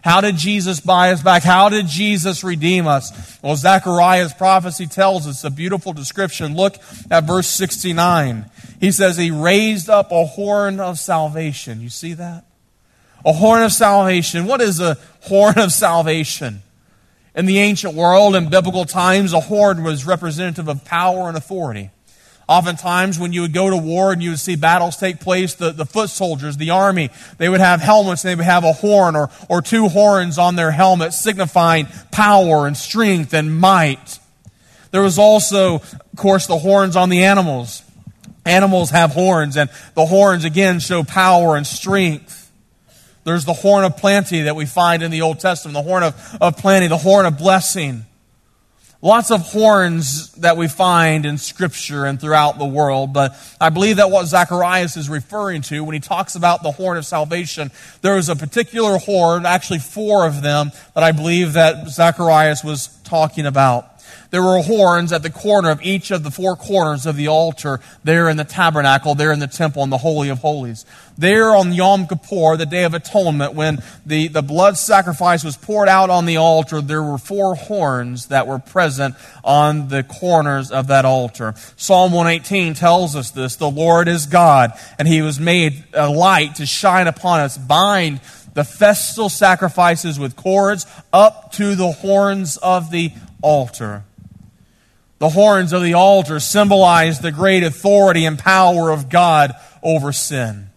How 0.05 0.21
did 0.21 0.37
Jesus 0.37 0.81
buy 0.81 1.13
us 1.13 1.23
back? 1.23 1.43
How 1.43 1.71
did 1.71 1.87
Jesus 1.87 2.45
redeem 2.45 2.87
us? 2.87 3.39
Well, 3.43 3.57
Zechariah's 3.57 4.35
prophecy 4.35 4.87
tells 4.87 5.27
us 5.27 5.45
a 5.45 5.51
beautiful 5.51 5.95
description. 5.95 6.55
Look 6.55 6.77
at 7.11 7.25
verse 7.25 7.47
69. 7.47 8.45
He 8.81 8.93
says, 8.93 9.17
He 9.17 9.31
raised 9.31 9.89
up 9.89 10.13
a 10.13 10.27
horn 10.27 10.79
of 10.79 10.99
salvation. 10.99 11.81
You 11.81 11.89
see 11.89 12.13
that? 12.13 12.45
A 13.25 13.33
horn 13.33 13.63
of 13.63 13.73
salvation. 13.73 14.45
What 14.45 14.61
is 14.61 14.79
a 14.79 14.99
horn 15.23 15.59
of 15.59 15.73
salvation? 15.73 16.61
In 17.35 17.47
the 17.47 17.59
ancient 17.59 17.95
world, 17.95 18.37
in 18.37 18.51
biblical 18.51 18.85
times, 18.85 19.33
a 19.33 19.41
horn 19.41 19.83
was 19.83 20.05
representative 20.05 20.69
of 20.69 20.85
power 20.85 21.29
and 21.29 21.37
authority. 21.37 21.91
Oftentimes, 22.47 23.19
when 23.19 23.33
you 23.33 23.41
would 23.43 23.55
go 23.55 23.71
to 23.71 23.77
war 23.77 24.13
and 24.13 24.23
you 24.23 24.31
would 24.31 24.39
see 24.39 24.57
battles 24.57 24.97
take 24.97 25.21
place, 25.21 25.55
the, 25.55 25.71
the 25.71 25.87
foot 25.87 26.11
soldiers, 26.11 26.57
the 26.59 26.71
army, 26.71 27.11
they 27.39 27.49
would 27.49 27.61
have 27.61 27.81
helmets 27.81 28.23
and 28.23 28.31
they 28.31 28.35
would 28.35 28.45
have 28.45 28.65
a 28.65 28.73
horn 28.73 29.17
or, 29.17 29.31
or 29.49 29.63
two 29.63 29.89
horns 29.89 30.39
on 30.39 30.55
their 30.55 30.71
helmets, 30.71 31.19
signifying 31.19 31.87
power 32.13 32.67
and 32.67 32.77
strength 32.77 33.33
and 33.33 33.59
might. 33.59 34.19
There 34.91 35.03
was 35.03 35.19
also, 35.19 35.77
of 35.77 36.11
course, 36.17 36.47
the 36.47 36.59
horns 36.59 36.97
on 36.97 37.09
the 37.09 37.25
animals. 37.25 37.83
Animals 38.45 38.91
have 38.91 39.13
horns, 39.13 39.57
and 39.57 39.71
the 39.95 40.05
horns 40.05 40.45
again 40.45 40.79
show 40.79 41.03
power 41.03 41.57
and 41.57 41.67
strength. 41.67 42.53
There's 43.25 43.47
the 43.47 43.55
horn 43.55 43.85
of 43.85 43.97
plenty 43.97 44.43
that 44.43 44.55
we 44.55 44.67
find 44.67 45.03
in 45.03 45.11
the 45.11 45.23
Old 45.23 45.41
Testament, 45.41 45.73
the 45.73 45.83
horn 45.83 46.03
of, 46.03 46.37
of 46.41 46.59
plenty, 46.59 46.89
the 46.89 46.99
horn 46.99 47.25
of 47.25 47.39
blessing. 47.39 48.05
Lots 49.05 49.31
of 49.31 49.43
horns 49.43 50.33
that 50.37 50.57
we 50.57 50.67
find 50.67 51.27
in 51.27 51.37
Scripture 51.37 52.07
and 52.07 52.19
throughout 52.19 52.59
the 52.59 52.65
world, 52.65 53.13
but 53.13 53.37
I 53.61 53.69
believe 53.69 53.97
that 53.97 54.11
what 54.11 54.25
Zacharias 54.25 54.97
is 54.97 55.11
referring 55.11 55.61
to 55.65 55.85
when 55.85 55.93
he 55.93 56.01
talks 56.01 56.37
about 56.37 56.63
the 56.63 56.71
horn 56.71 56.97
of 56.97 57.05
salvation, 57.05 57.71
there 58.01 58.17
is 58.17 58.31
a 58.31 58.35
particular 58.35 58.97
horn, 58.97 59.45
actually 59.45 59.81
four 59.81 60.27
of 60.27 60.41
them, 60.41 60.73
that 60.95 61.05
I 61.05 61.13
believe 61.13 61.53
that 61.53 61.87
Zacharias 61.89 62.65
was 62.65 62.87
talking 63.05 63.45
about. 63.45 63.94
There 64.35 64.43
were 64.43 64.63
horns 64.63 65.13
at 65.13 65.23
the 65.23 65.31
corner 65.31 65.71
of 65.71 65.81
each 65.81 66.11
of 66.11 66.25
the 66.25 66.31
four 66.33 66.57
corners 66.57 67.07
of 67.07 67.15
the 67.15 67.29
altar 67.29 67.79
there 68.03 68.29
in 68.29 68.37
the 68.37 68.43
tabernacle, 68.43 69.15
there 69.15 69.31
in 69.31 69.39
the 69.39 69.47
temple, 69.47 69.85
in 69.85 69.91
the 69.91 69.99
Holy 69.99 70.29
of 70.29 70.41
Holies. 70.41 70.85
There 71.17 71.55
on 71.55 71.73
Yom 71.73 72.09
Kippur, 72.09 72.57
the 72.57 72.67
Day 72.67 72.83
of 72.83 72.95
Atonement, 72.95 73.55
when 73.55 73.81
the, 74.05 74.27
the 74.27 74.43
blood 74.43 74.77
sacrifice 74.77 75.45
was 75.45 75.57
poured 75.57 75.89
out 75.89 76.11
on 76.11 76.27
the 76.27 76.39
altar, 76.39 76.81
there 76.81 77.01
were 77.01 77.17
four 77.17 77.55
horns 77.55 78.27
that 78.27 78.49
were 78.49 78.59
present 78.59 79.15
on 79.45 79.87
the 79.87 80.03
corners 80.03 80.73
of 80.73 80.89
that 80.89 81.05
altar. 81.05 81.55
Psalm 81.77 82.11
118 82.11 82.75
tells 82.75 83.15
us 83.15 83.31
this 83.31 83.55
The 83.55 83.71
Lord 83.71 84.09
is 84.09 84.27
God, 84.27 84.73
and 84.99 85.07
He 85.07 85.23
was 85.23 85.39
made 85.39 85.85
a 85.93 86.11
light 86.11 86.57
to 86.57 86.67
shine 86.67 87.07
upon 87.07 87.39
us. 87.39 87.57
Bind 87.57 88.21
the 88.55 88.65
festal 88.65 89.29
sacrifices 89.29 90.19
with 90.19 90.35
cords 90.35 90.87
up 91.13 91.53
to 91.53 91.77
the 91.77 91.93
horns 91.93 92.57
of 92.57 92.91
the 92.91 93.13
altar. 93.41 94.03
The 95.19 95.29
horns 95.29 95.73
of 95.73 95.83
the 95.83 95.95
altar 95.95 96.41
symbolize 96.41 97.21
the 97.21 97.33
great 97.33 97.63
authority 97.63 98.25
and 98.25 98.39
power 98.39 98.91
of 98.91 99.09
God 99.09 99.53
over 99.83 100.13
sin. 100.13 100.71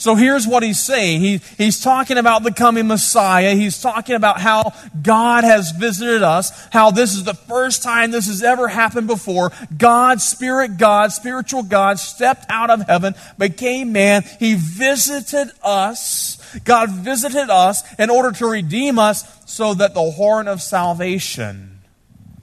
So 0.00 0.14
here's 0.14 0.46
what 0.46 0.62
he's 0.62 0.80
saying. 0.80 1.20
He, 1.20 1.42
he's 1.58 1.78
talking 1.78 2.16
about 2.16 2.42
the 2.42 2.52
coming 2.52 2.86
Messiah. 2.86 3.54
He's 3.54 3.82
talking 3.82 4.14
about 4.14 4.40
how 4.40 4.72
God 5.02 5.44
has 5.44 5.72
visited 5.72 6.22
us, 6.22 6.68
how 6.70 6.90
this 6.90 7.14
is 7.14 7.24
the 7.24 7.34
first 7.34 7.82
time 7.82 8.10
this 8.10 8.26
has 8.26 8.42
ever 8.42 8.66
happened 8.66 9.08
before. 9.08 9.52
God, 9.76 10.22
Spirit 10.22 10.78
God, 10.78 11.12
spiritual 11.12 11.62
God, 11.62 11.98
stepped 11.98 12.46
out 12.48 12.70
of 12.70 12.86
heaven, 12.86 13.14
became 13.36 13.92
man. 13.92 14.24
He 14.38 14.54
visited 14.54 15.52
us. 15.62 16.38
God 16.64 16.88
visited 16.88 17.50
us 17.50 17.82
in 17.98 18.08
order 18.08 18.32
to 18.32 18.46
redeem 18.46 18.98
us 18.98 19.22
so 19.44 19.74
that 19.74 19.92
the 19.92 20.12
horn 20.12 20.48
of 20.48 20.62
salvation 20.62 21.79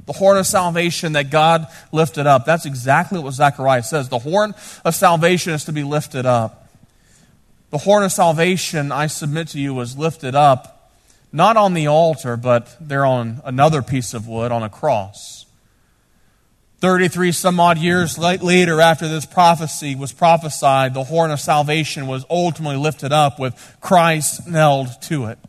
the 0.07 0.13
horn 0.13 0.37
of 0.37 0.47
salvation 0.47 1.13
that 1.13 1.29
God 1.29 1.67
lifted 1.91 2.25
up. 2.25 2.45
That's 2.45 2.65
exactly 2.65 3.19
what 3.19 3.33
Zechariah 3.33 3.83
says. 3.83 4.09
The 4.09 4.19
horn 4.19 4.55
of 4.83 4.95
salvation 4.95 5.53
is 5.53 5.65
to 5.65 5.73
be 5.73 5.83
lifted 5.83 6.25
up. 6.25 6.67
The 7.69 7.77
horn 7.77 8.03
of 8.03 8.11
salvation, 8.11 8.91
I 8.91 9.07
submit 9.07 9.49
to 9.49 9.59
you, 9.59 9.73
was 9.73 9.97
lifted 9.97 10.33
up 10.33 10.73
not 11.33 11.57
on 11.57 11.73
the 11.73 11.87
altar, 11.87 12.37
but 12.37 12.75
there 12.79 13.05
on 13.05 13.41
another 13.43 13.81
piece 13.81 14.13
of 14.13 14.27
wood 14.27 14.51
on 14.51 14.63
a 14.63 14.69
cross. 14.69 15.45
33 16.79 17.31
some 17.31 17.59
odd 17.59 17.77
years 17.77 18.17
later, 18.17 18.79
after 18.79 19.07
this 19.07 19.25
prophecy 19.25 19.95
was 19.95 20.13
prophesied, 20.13 20.93
the 20.93 21.03
horn 21.03 21.31
of 21.31 21.39
salvation 21.39 22.07
was 22.07 22.23
ultimately 22.29 22.77
lifted 22.77 23.11
up 23.11 23.39
with 23.39 23.75
Christ 23.81 24.47
nailed 24.47 24.89
to 25.03 25.25
it. 25.25 25.39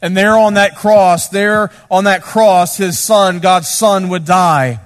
And 0.00 0.16
there 0.16 0.36
on 0.36 0.54
that 0.54 0.76
cross, 0.76 1.28
there 1.28 1.70
on 1.90 2.04
that 2.04 2.22
cross, 2.22 2.76
his 2.76 2.98
son, 2.98 3.40
God's 3.40 3.68
son, 3.68 4.08
would 4.08 4.24
die. 4.24 4.80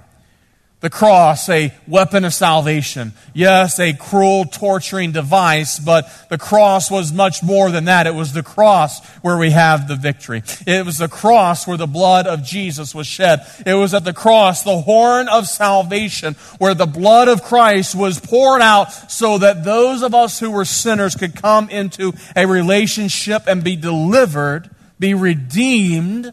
The 0.83 0.90
cross, 0.90 1.49
a 1.49 1.73
weapon 1.87 2.25
of 2.25 2.35
salvation. 2.35 3.12
Yes, 3.35 3.78
a 3.78 3.92
cruel, 3.92 4.45
torturing 4.47 5.12
device, 5.12 5.78
but 5.78 6.11
the 6.28 6.38
cross 6.38 6.90
was 6.90 7.12
much 7.12 7.40
more 7.40 7.71
than 7.71 7.85
that. 7.85 8.09
It 8.09 8.16
was 8.16 8.33
the 8.33 8.42
cross 8.42 8.99
where 9.21 9.38
we 9.38 9.52
have 9.52 9.87
the 9.87 9.95
victory. 9.95 10.42
It 10.66 10.85
was 10.85 10.99
the 10.99 11.07
cross 11.07 11.69
where 11.69 11.76
the 11.76 11.87
blood 11.87 12.26
of 12.26 12.42
Jesus 12.42 12.97
was 12.97 13.07
shed. 13.07 13.47
It 13.64 13.75
was 13.75 13.95
at 13.95 14.04
the 14.04 14.12
cross, 14.12 14.64
the 14.64 14.81
horn 14.81 15.28
of 15.28 15.47
salvation, 15.47 16.35
where 16.59 16.75
the 16.75 16.87
blood 16.87 17.28
of 17.28 17.45
Christ 17.45 17.95
was 17.95 18.19
poured 18.19 18.61
out 18.61 18.92
so 19.09 19.38
that 19.38 19.62
those 19.62 20.02
of 20.02 20.16
us 20.16 20.40
who 20.40 20.50
were 20.50 20.64
sinners 20.64 21.14
could 21.14 21.40
come 21.40 21.71
into 21.71 22.12
a 22.35 22.45
relationship 22.45 23.45
and 23.47 23.62
be 23.62 23.76
delivered 23.76 24.69
be 25.02 25.14
redeemed 25.14 26.32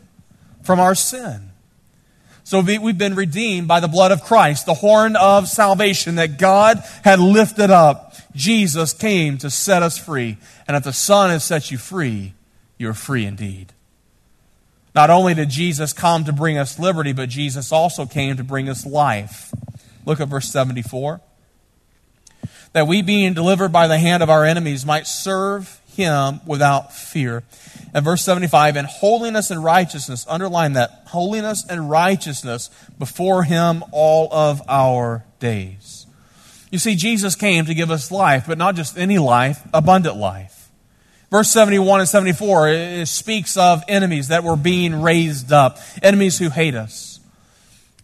from 0.61 0.79
our 0.79 0.93
sin. 0.93 1.49
So 2.43 2.61
we've 2.61 2.97
been 2.97 3.15
redeemed 3.15 3.67
by 3.67 3.79
the 3.79 3.87
blood 3.87 4.11
of 4.11 4.23
Christ, 4.23 4.67
the 4.67 4.75
horn 4.75 5.15
of 5.15 5.47
salvation 5.47 6.15
that 6.15 6.37
God 6.37 6.83
had 7.03 7.19
lifted 7.19 7.71
up. 7.71 8.13
Jesus 8.35 8.93
came 8.93 9.39
to 9.39 9.49
set 9.49 9.81
us 9.81 9.97
free. 9.97 10.37
And 10.67 10.77
if 10.77 10.83
the 10.83 10.93
Son 10.93 11.31
has 11.31 11.43
set 11.43 11.71
you 11.71 11.79
free, 11.79 12.33
you're 12.77 12.93
free 12.93 13.25
indeed. 13.25 13.73
Not 14.93 15.09
only 15.09 15.33
did 15.33 15.49
Jesus 15.49 15.91
come 15.91 16.25
to 16.25 16.31
bring 16.31 16.59
us 16.59 16.77
liberty, 16.77 17.11
but 17.11 17.27
Jesus 17.27 17.71
also 17.71 18.05
came 18.05 18.37
to 18.37 18.43
bring 18.43 18.69
us 18.69 18.85
life. 18.85 19.51
Look 20.05 20.19
at 20.19 20.27
verse 20.27 20.49
74. 20.49 21.21
That 22.73 22.87
we, 22.87 23.01
being 23.01 23.33
delivered 23.33 23.71
by 23.71 23.87
the 23.87 23.97
hand 23.97 24.21
of 24.21 24.29
our 24.29 24.45
enemies, 24.45 24.85
might 24.85 25.07
serve 25.07 25.81
him 25.95 26.41
without 26.45 26.93
fear. 26.93 27.43
And 27.93 28.05
verse 28.05 28.23
75, 28.23 28.75
and 28.75 28.87
holiness 28.87 29.51
and 29.51 29.63
righteousness, 29.63 30.25
underline 30.29 30.73
that, 30.73 31.03
holiness 31.07 31.65
and 31.67 31.89
righteousness 31.89 32.69
before 32.97 33.43
him 33.43 33.83
all 33.91 34.31
of 34.31 34.61
our 34.67 35.25
days. 35.39 36.05
You 36.71 36.77
see, 36.77 36.95
Jesus 36.95 37.35
came 37.35 37.65
to 37.65 37.73
give 37.73 37.89
us 37.89 38.11
life, 38.11 38.45
but 38.47 38.57
not 38.57 38.75
just 38.75 38.97
any 38.97 39.17
life, 39.17 39.59
abundant 39.73 40.17
life. 40.17 40.69
Verse 41.31 41.51
71 41.51 41.99
and 41.99 42.09
74 42.09 42.69
it 42.69 43.07
speaks 43.07 43.55
of 43.55 43.83
enemies 43.87 44.29
that 44.29 44.43
were 44.43 44.55
being 44.55 45.01
raised 45.01 45.51
up, 45.51 45.77
enemies 46.01 46.39
who 46.39 46.49
hate 46.49 46.75
us. 46.75 47.19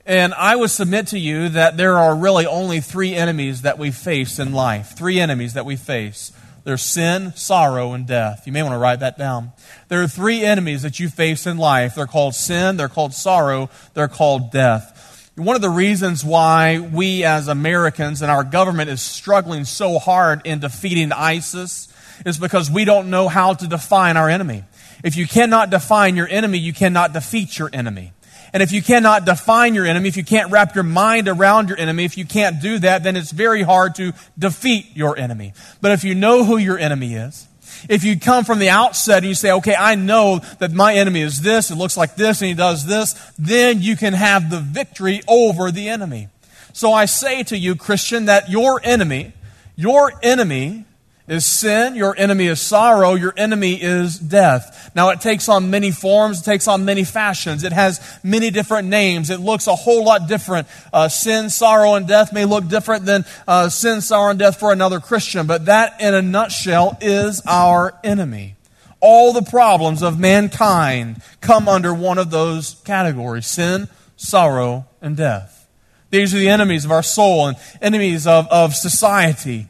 And 0.05 0.35
I 0.35 0.55
would 0.55 0.69
submit 0.69 1.07
to 1.07 1.19
you 1.19 1.49
that 1.49 1.77
there 1.77 1.97
are 1.97 2.15
really 2.15 2.45
only 2.45 2.79
three 2.79 3.15
enemies 3.15 3.63
that 3.63 3.79
we 3.79 3.89
face 3.89 4.37
in 4.37 4.53
life. 4.53 4.95
Three 4.95 5.19
enemies 5.19 5.53
that 5.53 5.65
we 5.65 5.75
face. 5.75 6.31
There's 6.65 6.81
sin, 6.81 7.31
sorrow, 7.35 7.93
and 7.93 8.07
death. 8.07 8.47
You 8.47 8.51
may 8.51 8.63
want 8.63 8.73
to 8.73 8.79
write 8.79 8.99
that 9.01 9.19
down. 9.19 9.51
There 9.87 10.01
are 10.01 10.07
three 10.07 10.43
enemies 10.43 10.81
that 10.81 10.99
you 10.99 11.09
face 11.09 11.45
in 11.45 11.57
life. 11.57 11.93
They're 11.93 12.07
called 12.07 12.33
sin, 12.33 12.75
they're 12.75 12.89
called 12.89 13.13
sorrow, 13.13 13.69
they're 13.93 14.07
called 14.07 14.51
death. 14.51 15.31
One 15.35 15.55
of 15.55 15.61
the 15.61 15.69
reasons 15.69 16.25
why 16.25 16.79
we 16.79 17.23
as 17.23 17.47
Americans 17.47 18.23
and 18.23 18.31
our 18.31 18.43
government 18.43 18.89
is 18.89 19.01
struggling 19.01 19.65
so 19.65 19.99
hard 19.99 20.41
in 20.43 20.59
defeating 20.59 21.11
ISIS 21.11 21.87
is 22.25 22.39
because 22.39 22.71
we 22.71 22.83
don't 22.83 23.11
know 23.11 23.27
how 23.27 23.53
to 23.53 23.67
define 23.67 24.17
our 24.17 24.29
enemy. 24.29 24.63
If 25.03 25.17
you 25.17 25.27
cannot 25.27 25.69
define 25.69 26.15
your 26.15 26.27
enemy, 26.27 26.57
you 26.57 26.73
cannot 26.73 27.13
defeat 27.13 27.59
your 27.59 27.69
enemy. 27.71 28.11
And 28.55 28.63
if 28.63 28.71
you 28.71 28.81
cannot 28.81 29.25
define 29.25 29.75
your 29.75 29.85
enemy, 29.85 30.07
if 30.07 30.15
you 30.15 30.23
can't 30.23 30.49
wrap 30.49 30.75
your 30.75 30.85
mind 30.85 31.27
around 31.27 31.67
your 31.67 31.77
enemy, 31.77 32.05
if 32.05 32.17
you 32.17 32.23
can't 32.23 32.61
do 32.61 32.79
that, 32.79 33.03
then 33.03 33.17
it's 33.17 33.31
very 33.31 33.63
hard 33.63 33.95
to 33.95 34.13
defeat 34.39 34.95
your 34.95 35.17
enemy. 35.17 35.51
But 35.81 35.91
if 35.91 36.05
you 36.05 36.15
know 36.15 36.45
who 36.45 36.55
your 36.55 36.79
enemy 36.79 37.15
is, 37.15 37.49
if 37.89 38.05
you 38.05 38.17
come 38.17 38.45
from 38.45 38.59
the 38.59 38.69
outset 38.69 39.17
and 39.17 39.25
you 39.25 39.35
say, 39.35 39.51
okay, 39.51 39.75
I 39.75 39.95
know 39.95 40.39
that 40.59 40.71
my 40.71 40.95
enemy 40.95 41.19
is 41.19 41.41
this, 41.41 41.69
it 41.69 41.75
looks 41.75 41.97
like 41.97 42.15
this, 42.15 42.39
and 42.39 42.47
he 42.47 42.53
does 42.53 42.85
this, 42.85 43.13
then 43.37 43.81
you 43.81 43.97
can 43.97 44.13
have 44.13 44.49
the 44.49 44.61
victory 44.61 45.21
over 45.27 45.69
the 45.69 45.89
enemy. 45.89 46.29
So 46.71 46.93
I 46.93 47.07
say 47.07 47.43
to 47.43 47.57
you, 47.57 47.75
Christian, 47.75 48.27
that 48.27 48.49
your 48.49 48.79
enemy, 48.85 49.33
your 49.75 50.13
enemy 50.23 50.85
is 51.27 51.45
sin, 51.45 51.95
your 51.95 52.15
enemy 52.17 52.45
is 52.45 52.61
sorrow, 52.61 53.15
your 53.15 53.33
enemy 53.35 53.81
is 53.81 54.19
death. 54.19 54.91
Now 54.95 55.09
it 55.09 55.21
takes 55.21 55.49
on 55.49 55.71
many 55.71 55.89
forms, 55.89 56.41
it 56.41 56.43
takes 56.43 56.67
on 56.67 56.85
many 56.85 57.03
fashions, 57.03 57.63
it 57.63 57.73
has 57.73 57.99
many 58.23 58.51
different 58.51 58.87
names, 58.87 59.31
it 59.31 59.39
looks 59.39 59.65
a 59.65 59.75
whole 59.75 60.05
lot 60.05 60.27
different. 60.27 60.67
Uh, 60.93 61.09
sin, 61.09 61.49
sorrow, 61.49 61.95
and 61.95 62.07
death 62.07 62.31
may 62.31 62.45
look 62.45 62.67
different 62.67 63.05
than 63.05 63.25
uh, 63.47 63.69
sin, 63.69 64.01
sorrow, 64.01 64.29
and 64.29 64.39
death 64.39 64.59
for 64.59 64.71
another 64.71 64.99
Christian, 64.99 65.47
but 65.47 65.65
that 65.65 65.99
in 65.99 66.13
a 66.13 66.21
nutshell 66.21 66.97
is 67.01 67.41
our 67.47 67.97
enemy. 68.03 68.55
All 68.99 69.33
the 69.33 69.41
problems 69.41 70.03
of 70.03 70.19
mankind 70.19 71.21
come 71.41 71.67
under 71.67 71.93
one 71.93 72.17
of 72.17 72.29
those 72.29 72.75
categories 72.85 73.47
sin, 73.47 73.87
sorrow, 74.15 74.85
and 75.01 75.17
death. 75.17 75.67
These 76.11 76.33
are 76.33 76.39
the 76.39 76.49
enemies 76.49 76.85
of 76.85 76.91
our 76.91 77.03
soul 77.03 77.47
and 77.47 77.57
enemies 77.81 78.27
of, 78.27 78.47
of 78.47 78.73
society. 78.73 79.67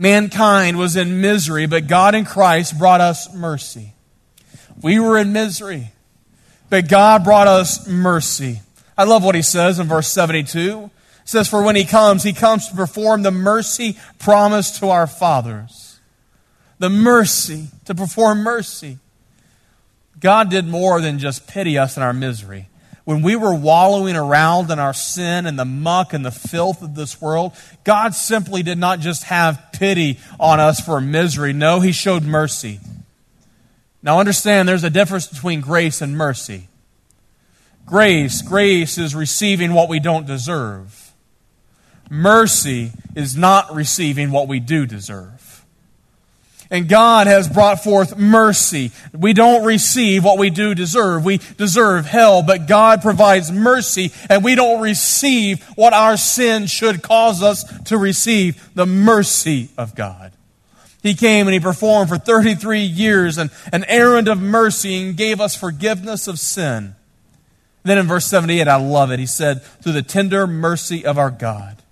Mankind 0.00 0.78
was 0.78 0.96
in 0.96 1.20
misery, 1.20 1.66
but 1.66 1.86
God 1.86 2.14
in 2.14 2.24
Christ 2.24 2.78
brought 2.78 3.02
us 3.02 3.34
mercy. 3.34 3.92
We 4.80 4.98
were 4.98 5.18
in 5.18 5.34
misery, 5.34 5.92
but 6.70 6.88
God 6.88 7.22
brought 7.22 7.46
us 7.46 7.86
mercy. 7.86 8.62
I 8.96 9.04
love 9.04 9.22
what 9.22 9.34
he 9.34 9.42
says 9.42 9.78
in 9.78 9.88
verse 9.88 10.08
72. 10.08 10.84
It 10.84 11.28
says, 11.28 11.48
For 11.48 11.62
when 11.62 11.76
he 11.76 11.84
comes, 11.84 12.22
he 12.22 12.32
comes 12.32 12.66
to 12.68 12.74
perform 12.74 13.20
the 13.20 13.30
mercy 13.30 13.98
promised 14.18 14.78
to 14.78 14.88
our 14.88 15.06
fathers. 15.06 16.00
The 16.78 16.88
mercy, 16.88 17.68
to 17.84 17.94
perform 17.94 18.38
mercy. 18.38 19.00
God 20.18 20.48
did 20.48 20.66
more 20.66 21.02
than 21.02 21.18
just 21.18 21.46
pity 21.46 21.76
us 21.76 21.98
in 21.98 22.02
our 22.02 22.14
misery 22.14 22.70
when 23.04 23.22
we 23.22 23.36
were 23.36 23.54
wallowing 23.54 24.16
around 24.16 24.70
in 24.70 24.78
our 24.78 24.94
sin 24.94 25.46
and 25.46 25.58
the 25.58 25.64
muck 25.64 26.12
and 26.12 26.24
the 26.24 26.30
filth 26.30 26.82
of 26.82 26.94
this 26.94 27.20
world, 27.20 27.52
God 27.84 28.14
simply 28.14 28.62
did 28.62 28.78
not 28.78 29.00
just 29.00 29.24
have 29.24 29.70
pity 29.72 30.18
on 30.38 30.60
us 30.60 30.80
for 30.80 31.00
misery. 31.00 31.52
No, 31.52 31.80
He 31.80 31.92
showed 31.92 32.22
mercy. 32.22 32.80
Now 34.02 34.18
understand 34.18 34.68
there's 34.68 34.84
a 34.84 34.90
difference 34.90 35.26
between 35.26 35.60
grace 35.60 36.00
and 36.00 36.16
mercy. 36.16 36.68
Grace, 37.86 38.42
grace 38.42 38.98
is 38.98 39.14
receiving 39.14 39.74
what 39.74 39.88
we 39.88 39.98
don't 39.98 40.26
deserve. 40.26 41.12
Mercy 42.08 42.92
is 43.14 43.36
not 43.36 43.74
receiving 43.74 44.30
what 44.30 44.48
we 44.48 44.60
do 44.60 44.86
deserve. 44.86 45.39
And 46.70 46.88
God 46.88 47.26
has 47.26 47.48
brought 47.48 47.82
forth 47.82 48.16
mercy. 48.16 48.92
We 49.12 49.32
don't 49.32 49.64
receive 49.64 50.22
what 50.22 50.38
we 50.38 50.50
do 50.50 50.74
deserve. 50.74 51.24
We 51.24 51.38
deserve 51.56 52.06
hell, 52.06 52.42
but 52.42 52.68
God 52.68 53.02
provides 53.02 53.50
mercy, 53.50 54.12
and 54.28 54.44
we 54.44 54.54
don't 54.54 54.80
receive 54.80 55.64
what 55.74 55.92
our 55.92 56.16
sin 56.16 56.66
should 56.66 57.02
cause 57.02 57.42
us 57.42 57.64
to 57.86 57.98
receive 57.98 58.70
the 58.74 58.86
mercy 58.86 59.68
of 59.76 59.96
God. 59.96 60.32
He 61.02 61.14
came 61.14 61.48
and 61.48 61.54
he 61.54 61.60
performed 61.60 62.08
for 62.08 62.18
33 62.18 62.80
years 62.80 63.38
an, 63.38 63.50
an 63.72 63.84
errand 63.84 64.28
of 64.28 64.40
mercy 64.40 65.02
and 65.02 65.16
gave 65.16 65.40
us 65.40 65.56
forgiveness 65.56 66.28
of 66.28 66.38
sin. 66.38 66.94
Then 67.82 67.98
in 67.98 68.06
verse 68.06 68.26
78, 68.26 68.68
I 68.68 68.76
love 68.76 69.10
it. 69.10 69.18
He 69.18 69.26
said, 69.26 69.62
Through 69.62 69.92
the 69.92 70.02
tender 70.02 70.46
mercy 70.46 71.04
of 71.04 71.18
our 71.18 71.30
God. 71.30 71.82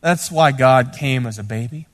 That's 0.00 0.30
why 0.30 0.52
God 0.52 0.94
came 0.96 1.26
as 1.26 1.38
a 1.38 1.44
baby. 1.44 1.86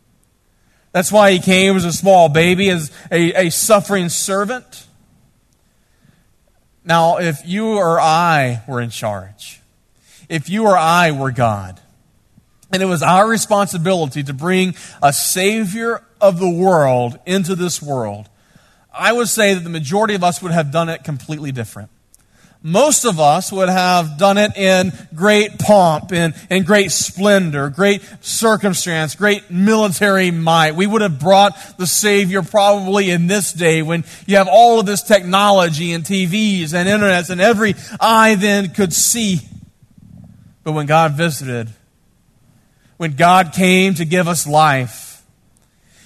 That's 0.93 1.11
why 1.11 1.33
he 1.33 1.39
came 1.39 1.77
as 1.77 1.85
a 1.85 1.93
small 1.93 2.29
baby, 2.29 2.69
as 2.69 2.91
a, 3.11 3.47
a 3.47 3.51
suffering 3.51 4.09
servant. 4.09 4.87
Now, 6.85 7.19
if 7.19 7.47
you 7.47 7.77
or 7.79 8.01
I 8.01 8.63
were 8.69 8.81
in 8.81 8.91
charge, 8.91 9.61
if 10.29 10.51
you 10.51 10.67
or 10.67 10.77
I 10.77 11.13
were 11.13 11.31
God, 11.31 11.81
and 12.73 12.83
it 12.83 12.87
was 12.87 13.03
our 13.03 13.29
responsibility 13.29 14.23
to 14.23 14.35
bring 14.35 14.75
a 15.03 15.13
Savior 15.13 16.03
of 16.21 16.39
the 16.39 16.51
world 16.51 17.19
into 17.27 17.55
this 17.55 17.81
world, 17.81 18.29
I 18.93 19.13
would 19.13 19.29
say 19.29 19.55
that 19.55 19.61
the 19.61 19.71
majority 19.71 20.15
of 20.15 20.25
us 20.25 20.43
would 20.43 20.53
have 20.53 20.71
done 20.73 20.89
it 20.89 21.05
completely 21.05 21.53
different 21.53 21.91
most 22.63 23.05
of 23.05 23.19
us 23.19 23.51
would 23.51 23.69
have 23.69 24.19
done 24.19 24.39
it 24.39 24.57
in 24.57 24.93
great 25.15 25.59
pomp, 25.59 26.13
in, 26.13 26.33
in 26.49 26.63
great 26.63 26.93
splendor, 26.93 27.69
great 27.69 28.03
circumstance, 28.21 29.17
great 29.17 29.51
military 29.51 30.31
might. 30.31 30.77
We 30.77 30.87
would 30.87 31.03
have 31.03 31.19
brought 31.19 31.57
the 31.77 31.87
Savior 31.87 32.43
probably 32.43 33.11
in 33.11 33.27
this 33.27 33.53
day 33.53 33.83
when 33.83 34.05
you 34.27 34.37
have 34.37 34.49
all 34.49 34.79
of 34.79 34.87
this 34.87 35.03
technology 35.03 35.93
and 35.93 36.05
TVs 36.05 36.73
and 36.73 36.89
internets 36.89 37.31
and 37.31 37.41
every 37.41 37.75
eye 38.01 38.37
then 38.37 38.69
could 38.69 38.93
see. 38.93 39.41
But 40.63 40.73
when 40.73 40.87
God 40.87 41.15
visited, 41.15 41.69
when 42.97 43.17
God 43.17 43.53
came 43.53 43.95
to 43.95 44.05
give 44.05 44.29
us 44.29 44.47
life, 44.47 45.25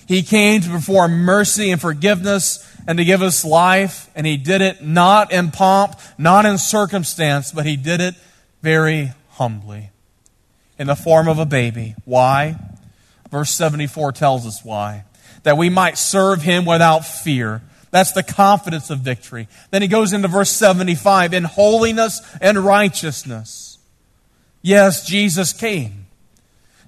He 0.09 0.23
came 0.23 0.63
to 0.63 0.71
perform 0.71 1.19
mercy 1.19 1.71
and 1.71 1.79
forgiveness 1.79 2.66
and 2.87 2.99
to 2.99 3.05
give 3.05 3.23
us 3.23 3.45
life. 3.45 4.11
And 4.15 4.27
he 4.27 4.37
did 4.37 4.61
it 4.61 4.83
not 4.83 5.33
in 5.33 5.51
pomp, 5.51 5.97
not 6.19 6.47
in 6.47 6.59
circumstance, 6.59 7.53
but 7.53 7.67
he 7.67 7.77
did 7.77 8.01
it 8.01 8.15
very 8.63 9.13
humbly 9.31 9.91
in 10.79 10.87
the 10.87 10.97
form 10.97 11.29
of 11.29 11.39
a 11.39 11.47
baby. 11.47 11.95
Why? 12.05 12.57
Verse 13.31 13.51
74 13.51 14.13
tells 14.13 14.47
us 14.47 14.65
why. 14.65 15.05
That 15.43 15.57
we 15.57 15.69
might 15.69 15.99
serve 15.99 16.43
him 16.43 16.65
without 16.65 17.07
fear. 17.07 17.63
That's 17.91 18.13
the 18.13 18.23
confidence 18.23 18.91
of 18.91 19.01
victory. 19.01 19.49
Then 19.71 19.83
he 19.83 19.89
goes 19.89 20.13
into 20.13 20.29
verse 20.29 20.51
75 20.51 21.33
in 21.33 21.45
holiness 21.45 22.21
and 22.41 22.59
righteousness. 22.59 23.79
Yes, 24.61 25.07
Jesus 25.07 25.53
came. 25.53 26.07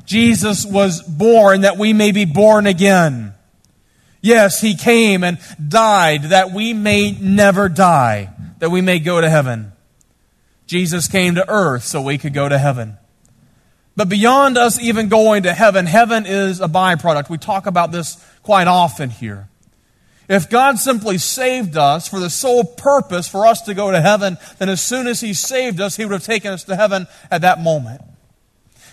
Jesus 0.04 0.64
was 0.64 1.02
born 1.02 1.60
that 1.62 1.76
we 1.76 1.92
may 1.92 2.12
be 2.12 2.24
born 2.24 2.66
again. 2.66 3.34
Yes, 4.20 4.60
he 4.60 4.74
came 4.74 5.22
and 5.22 5.38
died 5.68 6.24
that 6.24 6.50
we 6.52 6.74
may 6.74 7.12
never 7.12 7.68
die, 7.68 8.30
that 8.58 8.70
we 8.70 8.80
may 8.80 8.98
go 8.98 9.20
to 9.20 9.30
heaven. 9.30 9.72
Jesus 10.66 11.08
came 11.08 11.36
to 11.36 11.48
earth 11.48 11.84
so 11.84 12.02
we 12.02 12.18
could 12.18 12.34
go 12.34 12.48
to 12.48 12.58
heaven. 12.58 12.98
But 13.96 14.08
beyond 14.08 14.58
us 14.58 14.80
even 14.80 15.08
going 15.08 15.44
to 15.44 15.52
heaven, 15.52 15.86
heaven 15.86 16.24
is 16.26 16.60
a 16.60 16.68
byproduct. 16.68 17.30
We 17.30 17.38
talk 17.38 17.66
about 17.66 17.90
this 17.90 18.24
quite 18.42 18.68
often 18.68 19.10
here. 19.10 19.48
If 20.28 20.50
God 20.50 20.78
simply 20.78 21.16
saved 21.16 21.76
us 21.76 22.06
for 22.06 22.20
the 22.20 22.28
sole 22.28 22.62
purpose 22.62 23.26
for 23.26 23.46
us 23.46 23.62
to 23.62 23.74
go 23.74 23.90
to 23.90 24.00
heaven, 24.00 24.36
then 24.58 24.68
as 24.68 24.82
soon 24.82 25.06
as 25.06 25.20
He 25.20 25.32
saved 25.32 25.80
us, 25.80 25.96
He 25.96 26.04
would 26.04 26.12
have 26.12 26.22
taken 26.22 26.52
us 26.52 26.64
to 26.64 26.76
heaven 26.76 27.06
at 27.30 27.40
that 27.40 27.60
moment. 27.60 28.02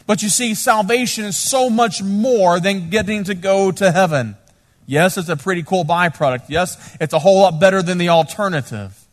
But 0.08 0.24
you 0.24 0.30
see, 0.30 0.56
salvation 0.56 1.26
is 1.26 1.36
so 1.36 1.70
much 1.70 2.02
more 2.02 2.60
than 2.60 2.90
getting 2.90 3.26
to 3.26 3.36
go 3.36 3.72
to 3.72 3.92
heaven. 3.92 4.38
Yes, 4.86 5.18
it's 5.18 5.30
a 5.30 5.38
pretty 5.38 5.64
cool 5.64 5.84
byproduct. 5.84 6.44
Yes, 6.48 6.96
it's 7.00 7.14
a 7.14 7.20
whole 7.20 7.42
lot 7.42 7.60
better 7.60 7.82
than 7.82 7.98
the 7.98 8.10
alternative. 8.10 9.06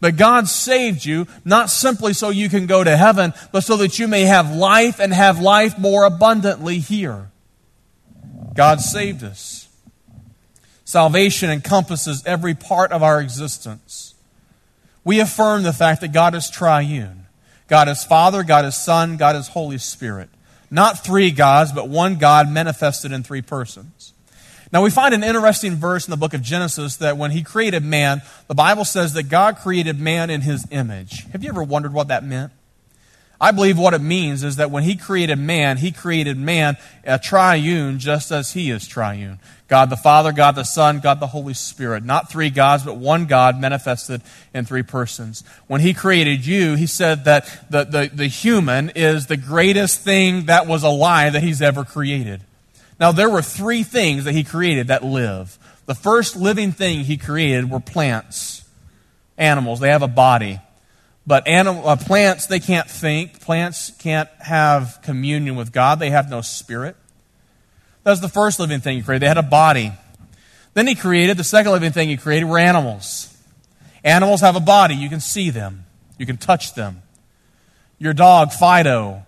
But 0.00 0.16
God 0.16 0.46
saved 0.46 1.04
you 1.04 1.26
not 1.44 1.70
simply 1.70 2.12
so 2.12 2.28
you 2.28 2.48
can 2.48 2.66
go 2.66 2.84
to 2.84 2.96
heaven, 2.96 3.32
but 3.50 3.62
so 3.62 3.78
that 3.78 3.98
you 3.98 4.08
may 4.08 4.22
have 4.22 4.54
life 4.54 5.00
and 5.00 5.12
have 5.12 5.40
life 5.40 5.78
more 5.78 6.04
abundantly 6.04 6.78
here. 6.78 7.30
God 8.54 8.80
saved 8.80 9.24
us. 9.24 9.68
Salvation 10.84 11.50
encompasses 11.50 12.22
every 12.26 12.54
part 12.54 12.92
of 12.92 13.02
our 13.02 13.20
existence. 13.20 14.14
We 15.02 15.20
affirm 15.20 15.62
the 15.62 15.72
fact 15.72 16.00
that 16.02 16.12
God 16.12 16.34
is 16.34 16.50
triune. 16.50 17.26
God 17.68 17.88
is 17.88 18.04
Father, 18.04 18.42
God 18.42 18.64
is 18.64 18.76
Son, 18.76 19.16
God 19.16 19.34
is 19.34 19.48
Holy 19.48 19.78
Spirit. 19.78 20.28
Not 20.70 21.04
three 21.04 21.30
gods, 21.30 21.72
but 21.72 21.88
one 21.88 22.16
God 22.16 22.50
manifested 22.50 23.12
in 23.12 23.22
three 23.22 23.42
persons. 23.42 24.12
Now, 24.72 24.82
we 24.82 24.90
find 24.90 25.14
an 25.14 25.22
interesting 25.22 25.76
verse 25.76 26.06
in 26.06 26.10
the 26.10 26.16
book 26.16 26.34
of 26.34 26.42
Genesis 26.42 26.96
that 26.96 27.16
when 27.16 27.30
he 27.30 27.42
created 27.42 27.84
man, 27.84 28.22
the 28.48 28.54
Bible 28.54 28.84
says 28.84 29.12
that 29.12 29.24
God 29.24 29.58
created 29.58 30.00
man 30.00 30.28
in 30.28 30.40
his 30.40 30.66
image. 30.70 31.24
Have 31.32 31.44
you 31.44 31.50
ever 31.50 31.62
wondered 31.62 31.92
what 31.92 32.08
that 32.08 32.24
meant? 32.24 32.52
I 33.40 33.50
believe 33.50 33.78
what 33.78 33.94
it 33.94 34.00
means 34.00 34.42
is 34.42 34.56
that 34.56 34.70
when 34.70 34.82
he 34.82 34.96
created 34.96 35.38
man, 35.38 35.76
he 35.76 35.92
created 35.92 36.38
man 36.38 36.78
a 37.04 37.18
triune 37.18 37.98
just 37.98 38.32
as 38.32 38.52
he 38.52 38.70
is 38.70 38.86
triune. 38.86 39.38
God 39.68 39.90
the 39.90 39.96
Father, 39.96 40.32
God 40.32 40.54
the 40.54 40.64
Son, 40.64 41.00
God 41.00 41.20
the 41.20 41.26
Holy 41.26 41.52
Spirit. 41.52 42.02
Not 42.04 42.30
three 42.30 42.50
gods, 42.50 42.84
but 42.84 42.96
one 42.96 43.26
God 43.26 43.60
manifested 43.60 44.22
in 44.54 44.64
three 44.64 44.82
persons. 44.82 45.44
When 45.66 45.80
he 45.80 45.92
created 45.92 46.46
you, 46.46 46.76
he 46.76 46.86
said 46.86 47.24
that 47.24 47.46
the, 47.68 47.84
the, 47.84 48.10
the 48.12 48.26
human 48.26 48.90
is 48.90 49.26
the 49.26 49.36
greatest 49.36 50.00
thing 50.00 50.46
that 50.46 50.66
was 50.66 50.82
alive 50.82 51.34
that 51.34 51.42
he's 51.42 51.60
ever 51.60 51.84
created. 51.84 52.42
Now, 52.98 53.12
there 53.12 53.28
were 53.28 53.42
three 53.42 53.82
things 53.82 54.24
that 54.24 54.32
he 54.32 54.44
created 54.44 54.88
that 54.88 55.04
live. 55.04 55.58
The 55.86 55.94
first 55.94 56.36
living 56.36 56.72
thing 56.72 57.00
he 57.00 57.16
created 57.16 57.70
were 57.70 57.80
plants, 57.80 58.64
animals. 59.36 59.80
They 59.80 59.90
have 59.90 60.02
a 60.02 60.08
body. 60.08 60.60
But 61.26 61.46
animal, 61.46 61.88
uh, 61.88 61.96
plants, 61.96 62.46
they 62.46 62.60
can't 62.60 62.88
think. 62.88 63.40
Plants 63.40 63.90
can't 63.98 64.28
have 64.38 65.00
communion 65.02 65.56
with 65.56 65.72
God. 65.72 65.98
They 65.98 66.10
have 66.10 66.30
no 66.30 66.40
spirit. 66.40 66.96
That 68.04 68.12
was 68.12 68.20
the 68.20 68.28
first 68.28 68.60
living 68.60 68.80
thing 68.80 68.98
he 68.98 69.02
created. 69.02 69.22
They 69.22 69.28
had 69.28 69.38
a 69.38 69.42
body. 69.42 69.92
Then 70.74 70.86
he 70.86 70.94
created, 70.94 71.36
the 71.36 71.44
second 71.44 71.72
living 71.72 71.92
thing 71.92 72.08
he 72.08 72.16
created 72.16 72.46
were 72.46 72.58
animals. 72.58 73.36
Animals 74.04 74.42
have 74.42 74.54
a 74.56 74.60
body. 74.60 74.94
You 74.94 75.08
can 75.08 75.20
see 75.20 75.50
them, 75.50 75.86
you 76.18 76.26
can 76.26 76.36
touch 76.36 76.74
them. 76.74 77.02
Your 77.98 78.12
dog, 78.12 78.52
Fido, 78.52 79.26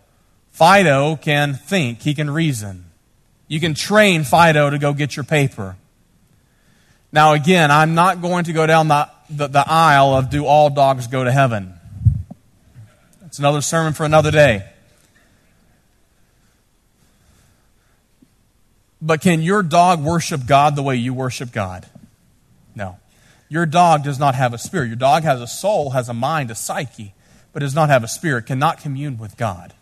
Fido 0.50 1.16
can 1.16 1.54
think, 1.54 2.02
he 2.02 2.14
can 2.14 2.30
reason. 2.30 2.84
You 3.48 3.60
can 3.60 3.74
train 3.74 4.24
Fido 4.24 4.70
to 4.70 4.78
go 4.78 4.92
get 4.92 5.16
your 5.16 5.24
paper. 5.24 5.76
Now, 7.10 7.32
again, 7.32 7.70
I'm 7.70 7.94
not 7.94 8.20
going 8.20 8.44
to 8.44 8.52
go 8.52 8.66
down 8.66 8.88
the, 8.88 9.08
the, 9.30 9.46
the 9.48 9.64
aisle 9.66 10.14
of 10.14 10.28
do 10.28 10.44
all 10.44 10.68
dogs 10.68 11.06
go 11.06 11.24
to 11.24 11.32
heaven. 11.32 11.74
It's 13.24 13.38
another 13.38 13.62
sermon 13.62 13.94
for 13.94 14.04
another 14.04 14.30
day. 14.30 14.64
But 19.00 19.20
can 19.20 19.42
your 19.42 19.62
dog 19.62 20.02
worship 20.02 20.44
God 20.46 20.76
the 20.76 20.82
way 20.82 20.96
you 20.96 21.14
worship 21.14 21.52
God? 21.52 21.86
No. 22.74 22.98
Your 23.48 23.64
dog 23.64 24.04
does 24.04 24.18
not 24.18 24.34
have 24.34 24.52
a 24.52 24.58
spirit. 24.58 24.88
Your 24.88 24.96
dog 24.96 25.22
has 25.22 25.40
a 25.40 25.46
soul, 25.46 25.90
has 25.90 26.08
a 26.08 26.14
mind, 26.14 26.50
a 26.50 26.54
psyche, 26.54 27.14
but 27.52 27.60
does 27.60 27.74
not 27.74 27.88
have 27.88 28.04
a 28.04 28.08
spirit, 28.08 28.46
cannot 28.46 28.80
commune 28.80 29.16
with 29.16 29.36
God. 29.36 29.72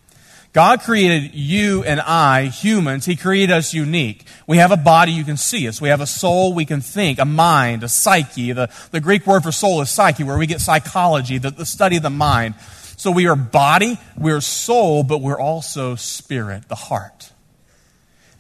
God 0.57 0.81
created 0.81 1.35
you 1.35 1.85
and 1.85 2.01
I, 2.01 2.47
humans. 2.47 3.05
He 3.05 3.15
created 3.15 3.53
us 3.53 3.75
unique. 3.75 4.25
We 4.47 4.57
have 4.57 4.73
a 4.73 4.79
body, 4.79 5.13
you 5.13 5.23
can 5.23 5.37
see 5.37 5.69
us. 5.69 5.83
We 5.83 5.91
have 5.91 6.01
a 6.01 6.07
soul, 6.07 6.55
we 6.55 6.65
can 6.65 6.81
think, 6.81 7.19
a 7.19 7.27
mind, 7.27 7.83
a 7.83 7.91
psyche. 7.91 8.53
The, 8.53 8.71
the 8.91 9.03
Greek 9.03 9.27
word 9.27 9.43
for 9.43 9.53
soul 9.53 9.83
is 9.83 9.91
psyche, 9.91 10.25
where 10.25 10.39
we 10.39 10.47
get 10.47 10.63
psychology, 10.63 11.37
the, 11.37 11.51
the 11.51 11.67
study 11.67 11.99
of 11.99 12.03
the 12.03 12.09
mind. 12.09 12.55
So 12.97 13.11
we 13.11 13.27
are 13.27 13.37
body, 13.37 13.99
we're 14.17 14.41
soul, 14.41 15.03
but 15.03 15.21
we're 15.21 15.39
also 15.39 15.95
spirit, 15.95 16.69
the 16.69 16.75
heart. 16.75 17.33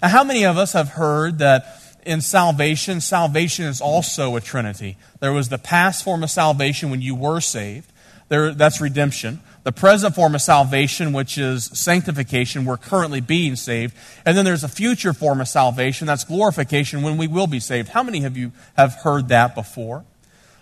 Now, 0.00 0.08
how 0.08 0.24
many 0.24 0.46
of 0.46 0.56
us 0.56 0.72
have 0.72 0.88
heard 0.88 1.40
that 1.40 1.98
in 2.06 2.22
salvation, 2.22 3.02
salvation 3.02 3.66
is 3.66 3.82
also 3.82 4.36
a 4.36 4.40
trinity? 4.40 4.96
There 5.20 5.34
was 5.34 5.50
the 5.50 5.58
past 5.58 6.02
form 6.02 6.22
of 6.22 6.30
salvation 6.30 6.88
when 6.88 7.02
you 7.02 7.14
were 7.14 7.42
saved. 7.42 7.92
There, 8.30 8.54
that's 8.54 8.80
redemption. 8.80 9.40
The 9.66 9.72
present 9.72 10.14
form 10.14 10.36
of 10.36 10.42
salvation, 10.42 11.12
which 11.12 11.36
is 11.36 11.64
sanctification, 11.64 12.64
we're 12.66 12.76
currently 12.76 13.20
being 13.20 13.56
saved. 13.56 13.96
And 14.24 14.38
then 14.38 14.44
there's 14.44 14.62
a 14.62 14.68
future 14.68 15.12
form 15.12 15.40
of 15.40 15.48
salvation, 15.48 16.06
that's 16.06 16.22
glorification, 16.22 17.02
when 17.02 17.16
we 17.16 17.26
will 17.26 17.48
be 17.48 17.58
saved. 17.58 17.88
How 17.88 18.04
many 18.04 18.24
of 18.24 18.36
you 18.36 18.52
have 18.76 18.94
heard 18.94 19.26
that 19.30 19.56
before? 19.56 20.04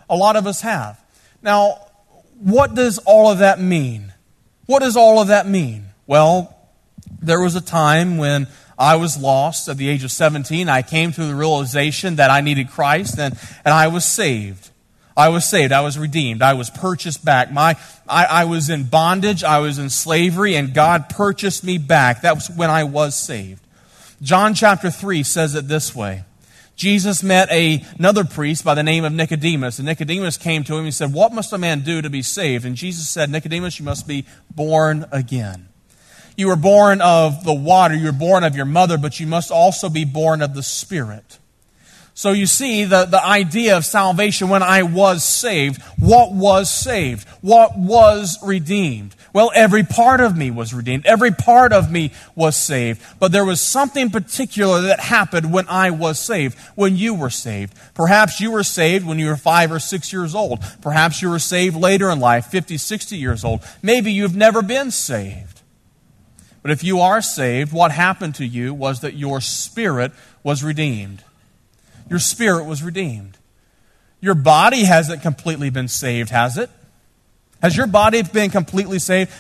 A 0.08 0.16
lot 0.16 0.36
of 0.36 0.46
us 0.46 0.62
have. 0.62 0.98
Now, 1.42 1.86
what 2.38 2.74
does 2.74 2.96
all 2.96 3.30
of 3.30 3.40
that 3.40 3.60
mean? 3.60 4.14
What 4.64 4.78
does 4.78 4.96
all 4.96 5.20
of 5.20 5.28
that 5.28 5.46
mean? 5.46 5.84
Well, 6.06 6.56
there 7.20 7.42
was 7.42 7.56
a 7.56 7.60
time 7.60 8.16
when 8.16 8.46
I 8.78 8.96
was 8.96 9.18
lost 9.18 9.68
at 9.68 9.76
the 9.76 9.90
age 9.90 10.02
of 10.04 10.12
17. 10.12 10.70
I 10.70 10.80
came 10.80 11.12
to 11.12 11.26
the 11.26 11.34
realization 11.34 12.16
that 12.16 12.30
I 12.30 12.40
needed 12.40 12.70
Christ 12.70 13.18
and, 13.18 13.38
and 13.66 13.74
I 13.74 13.88
was 13.88 14.06
saved. 14.06 14.70
I 15.16 15.28
was 15.28 15.48
saved. 15.48 15.72
I 15.72 15.80
was 15.80 15.98
redeemed. 15.98 16.42
I 16.42 16.54
was 16.54 16.70
purchased 16.70 17.24
back. 17.24 17.52
My, 17.52 17.76
I, 18.08 18.24
I 18.24 18.44
was 18.44 18.68
in 18.68 18.84
bondage. 18.84 19.44
I 19.44 19.60
was 19.60 19.78
in 19.78 19.90
slavery 19.90 20.56
and 20.56 20.74
God 20.74 21.08
purchased 21.08 21.62
me 21.62 21.78
back. 21.78 22.22
That 22.22 22.34
was 22.34 22.50
when 22.50 22.70
I 22.70 22.84
was 22.84 23.18
saved. 23.18 23.62
John 24.22 24.54
chapter 24.54 24.90
3 24.90 25.22
says 25.22 25.54
it 25.54 25.68
this 25.68 25.94
way. 25.94 26.24
Jesus 26.76 27.22
met 27.22 27.50
a, 27.52 27.84
another 27.98 28.24
priest 28.24 28.64
by 28.64 28.74
the 28.74 28.82
name 28.82 29.04
of 29.04 29.12
Nicodemus, 29.12 29.78
and 29.78 29.86
Nicodemus 29.86 30.36
came 30.36 30.64
to 30.64 30.76
him 30.76 30.84
and 30.84 30.94
said, 30.94 31.12
What 31.12 31.32
must 31.32 31.52
a 31.52 31.58
man 31.58 31.82
do 31.82 32.02
to 32.02 32.10
be 32.10 32.22
saved? 32.22 32.64
And 32.64 32.74
Jesus 32.74 33.08
said, 33.08 33.30
Nicodemus, 33.30 33.78
you 33.78 33.84
must 33.84 34.08
be 34.08 34.26
born 34.50 35.04
again. 35.12 35.68
You 36.36 36.48
were 36.48 36.56
born 36.56 37.00
of 37.00 37.44
the 37.44 37.54
water, 37.54 37.94
you 37.94 38.06
were 38.06 38.12
born 38.12 38.42
of 38.42 38.56
your 38.56 38.64
mother, 38.64 38.98
but 38.98 39.20
you 39.20 39.26
must 39.28 39.52
also 39.52 39.88
be 39.88 40.04
born 40.04 40.42
of 40.42 40.54
the 40.54 40.64
Spirit. 40.64 41.38
So 42.16 42.30
you 42.30 42.46
see 42.46 42.84
the, 42.84 43.06
the 43.06 43.22
idea 43.22 43.76
of 43.76 43.84
salvation 43.84 44.48
when 44.48 44.62
I 44.62 44.84
was 44.84 45.24
saved. 45.24 45.82
What 45.98 46.32
was 46.32 46.70
saved? 46.70 47.28
What 47.40 47.76
was 47.76 48.38
redeemed? 48.40 49.16
Well, 49.32 49.50
every 49.52 49.82
part 49.82 50.20
of 50.20 50.36
me 50.36 50.52
was 50.52 50.72
redeemed. 50.72 51.06
Every 51.06 51.32
part 51.32 51.72
of 51.72 51.90
me 51.90 52.12
was 52.36 52.56
saved. 52.56 53.02
But 53.18 53.32
there 53.32 53.44
was 53.44 53.60
something 53.60 54.10
particular 54.10 54.82
that 54.82 55.00
happened 55.00 55.52
when 55.52 55.66
I 55.66 55.90
was 55.90 56.20
saved, 56.20 56.56
when 56.76 56.96
you 56.96 57.14
were 57.14 57.30
saved. 57.30 57.74
Perhaps 57.94 58.40
you 58.40 58.52
were 58.52 58.62
saved 58.62 59.04
when 59.04 59.18
you 59.18 59.26
were 59.26 59.36
five 59.36 59.72
or 59.72 59.80
six 59.80 60.12
years 60.12 60.36
old. 60.36 60.60
Perhaps 60.82 61.20
you 61.20 61.30
were 61.30 61.40
saved 61.40 61.74
later 61.74 62.10
in 62.10 62.20
life, 62.20 62.46
50, 62.46 62.78
60 62.78 63.16
years 63.16 63.44
old. 63.44 63.60
Maybe 63.82 64.12
you've 64.12 64.36
never 64.36 64.62
been 64.62 64.92
saved. 64.92 65.62
But 66.62 66.70
if 66.70 66.84
you 66.84 67.00
are 67.00 67.20
saved, 67.20 67.72
what 67.72 67.90
happened 67.90 68.36
to 68.36 68.46
you 68.46 68.72
was 68.72 69.00
that 69.00 69.14
your 69.14 69.40
spirit 69.40 70.12
was 70.44 70.62
redeemed 70.62 71.24
your 72.08 72.18
spirit 72.18 72.64
was 72.64 72.82
redeemed. 72.82 73.38
Your 74.20 74.34
body 74.34 74.84
hasn't 74.84 75.22
completely 75.22 75.70
been 75.70 75.88
saved, 75.88 76.30
has 76.30 76.56
it? 76.56 76.70
Has 77.62 77.76
your 77.76 77.86
body 77.86 78.22
been 78.22 78.50
completely 78.50 78.98
saved? 78.98 79.30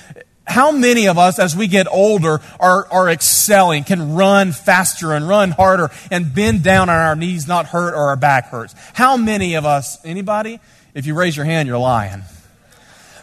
How 0.46 0.72
many 0.72 1.08
of 1.08 1.16
us, 1.16 1.38
as 1.38 1.56
we 1.56 1.68
get 1.68 1.86
older, 1.90 2.40
are, 2.60 2.86
are 2.90 3.08
excelling, 3.08 3.84
can 3.84 4.14
run 4.14 4.52
faster 4.52 5.12
and 5.12 5.26
run 5.26 5.50
harder 5.52 5.90
and 6.10 6.34
bend 6.34 6.62
down 6.62 6.90
on 6.90 6.96
our 6.96 7.16
knees, 7.16 7.48
not 7.48 7.66
hurt, 7.66 7.94
or 7.94 8.08
our 8.08 8.16
back 8.16 8.48
hurts? 8.48 8.74
How 8.92 9.16
many 9.16 9.54
of 9.54 9.64
us, 9.64 10.04
anybody? 10.04 10.60
If 10.94 11.06
you 11.06 11.14
raise 11.14 11.36
your 11.36 11.46
hand, 11.46 11.66
you're 11.66 11.78
lying. 11.78 12.22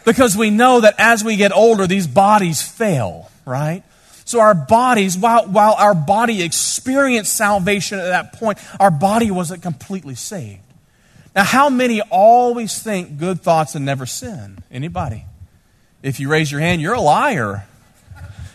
Because 0.04 0.36
we 0.36 0.50
know 0.50 0.80
that 0.80 0.96
as 0.98 1.22
we 1.22 1.36
get 1.36 1.52
older, 1.52 1.86
these 1.86 2.08
bodies 2.08 2.60
fail, 2.60 3.30
right? 3.44 3.84
So 4.24 4.40
our 4.40 4.54
bodies, 4.54 5.18
while, 5.18 5.46
while 5.46 5.74
our 5.74 5.94
body 5.94 6.42
experienced 6.42 7.34
salvation 7.34 7.98
at 7.98 8.06
that 8.06 8.32
point, 8.34 8.58
our 8.78 8.90
body 8.90 9.30
wasn't 9.30 9.62
completely 9.62 10.14
saved. 10.14 10.60
Now, 11.34 11.44
how 11.44 11.70
many 11.70 12.00
always 12.02 12.82
think 12.82 13.18
good 13.18 13.40
thoughts 13.40 13.74
and 13.74 13.84
never 13.84 14.06
sin? 14.06 14.58
Anybody? 14.70 15.24
If 16.02 16.20
you 16.20 16.28
raise 16.28 16.50
your 16.50 16.60
hand, 16.60 16.80
you're 16.82 16.94
a 16.94 17.00
liar. 17.00 17.66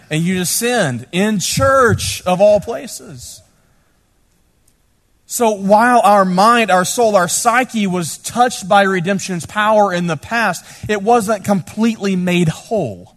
And 0.10 0.24
you 0.24 0.38
just 0.38 0.56
sinned 0.56 1.08
in 1.12 1.40
church 1.40 2.22
of 2.26 2.40
all 2.40 2.60
places. 2.60 3.42
So 5.26 5.52
while 5.52 6.00
our 6.00 6.24
mind, 6.24 6.72
our 6.72 6.86
soul, 6.86 7.18
our 7.18 7.28
psyche 7.28 7.86
was 7.86 8.18
touched 8.20 8.70
by 8.70 8.84
redemption's 8.84 9.46
power 9.46 9.92
in 9.92 10.08
the 10.08 10.16
past, 10.16 10.64
it 10.90 11.02
wasn't 11.02 11.44
completely 11.44 12.16
made 12.16 12.48
whole. 12.48 13.17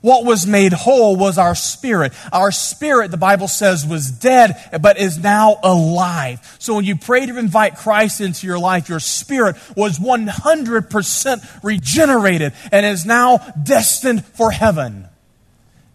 What 0.00 0.24
was 0.24 0.46
made 0.46 0.72
whole 0.72 1.16
was 1.16 1.36
our 1.36 1.54
spirit. 1.54 2.12
Our 2.32 2.50
spirit, 2.50 3.10
the 3.10 3.16
Bible 3.16 3.48
says, 3.48 3.86
was 3.86 4.10
dead, 4.10 4.56
but 4.80 4.98
is 4.98 5.18
now 5.18 5.58
alive. 5.62 6.56
So 6.58 6.74
when 6.74 6.84
you 6.84 6.96
pray 6.96 7.26
to 7.26 7.38
invite 7.38 7.76
Christ 7.76 8.20
into 8.20 8.46
your 8.46 8.58
life, 8.58 8.88
your 8.88 9.00
spirit 9.00 9.56
was 9.76 9.98
100% 9.98 11.62
regenerated 11.62 12.52
and 12.72 12.86
is 12.86 13.04
now 13.04 13.38
destined 13.62 14.24
for 14.24 14.50
heaven. 14.50 15.06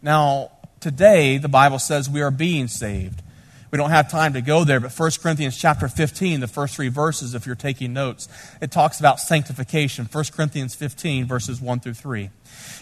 Now, 0.01 0.51
today, 0.79 1.39
the 1.39 1.49
Bible 1.49 1.79
says 1.79 2.07
we 2.09 2.21
are 2.21 2.31
being 2.31 2.67
saved. 2.67 3.23
We 3.71 3.77
don't 3.77 3.89
have 3.89 4.09
time 4.09 4.33
to 4.33 4.41
go 4.41 4.63
there, 4.63 4.79
but 4.79 4.97
1 4.97 5.11
Corinthians 5.21 5.57
chapter 5.57 5.89
15, 5.89 6.39
the 6.39 6.47
first 6.47 6.75
three 6.75 6.87
verses, 6.87 7.35
if 7.35 7.45
you're 7.45 7.55
taking 7.55 7.91
notes, 7.91 8.29
it 8.61 8.71
talks 8.71 8.99
about 8.99 9.19
sanctification. 9.19 10.07
1 10.09 10.23
Corinthians 10.33 10.75
15, 10.75 11.25
verses 11.25 11.59
1 11.59 11.79
through 11.81 11.95
3. 11.95 12.29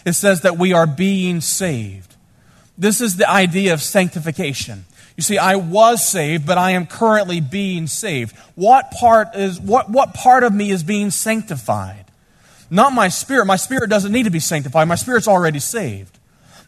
It 0.04 0.12
says 0.12 0.42
that 0.42 0.58
we 0.58 0.72
are 0.72 0.86
being 0.86 1.40
saved. 1.40 2.14
This 2.76 3.00
is 3.00 3.16
the 3.16 3.28
idea 3.28 3.72
of 3.72 3.80
sanctification. 3.80 4.84
You 5.16 5.22
see, 5.22 5.38
I 5.38 5.56
was 5.56 6.06
saved, 6.06 6.46
but 6.46 6.58
I 6.58 6.72
am 6.72 6.86
currently 6.86 7.40
being 7.40 7.86
saved. 7.86 8.36
What 8.56 8.90
part 8.90 9.36
is 9.36 9.60
what, 9.60 9.88
what 9.88 10.12
part 10.12 10.42
of 10.42 10.52
me 10.52 10.70
is 10.70 10.82
being 10.82 11.10
sanctified? 11.10 12.04
Not 12.70 12.92
my 12.92 13.08
spirit. 13.08 13.46
My 13.46 13.56
spirit 13.56 13.90
doesn't 13.90 14.10
need 14.10 14.24
to 14.24 14.30
be 14.30 14.40
sanctified. 14.40 14.88
My 14.88 14.96
spirit's 14.96 15.28
already 15.28 15.60
saved. 15.60 16.18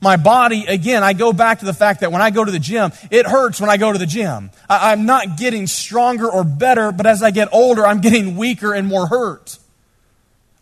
My 0.00 0.16
body, 0.16 0.66
again, 0.66 1.02
I 1.02 1.14
go 1.14 1.32
back 1.32 1.60
to 1.60 1.64
the 1.64 1.72
fact 1.72 2.00
that 2.00 2.12
when 2.12 2.20
I 2.20 2.30
go 2.30 2.44
to 2.44 2.52
the 2.52 2.58
gym, 2.58 2.92
it 3.10 3.26
hurts 3.26 3.60
when 3.60 3.70
I 3.70 3.78
go 3.78 3.92
to 3.92 3.98
the 3.98 4.06
gym. 4.06 4.50
I, 4.68 4.92
I'm 4.92 5.06
not 5.06 5.38
getting 5.38 5.66
stronger 5.66 6.30
or 6.30 6.44
better, 6.44 6.92
but 6.92 7.06
as 7.06 7.22
I 7.22 7.30
get 7.30 7.48
older, 7.50 7.84
I'm 7.86 8.00
getting 8.00 8.36
weaker 8.36 8.74
and 8.74 8.86
more 8.86 9.06
hurt. 9.06 9.58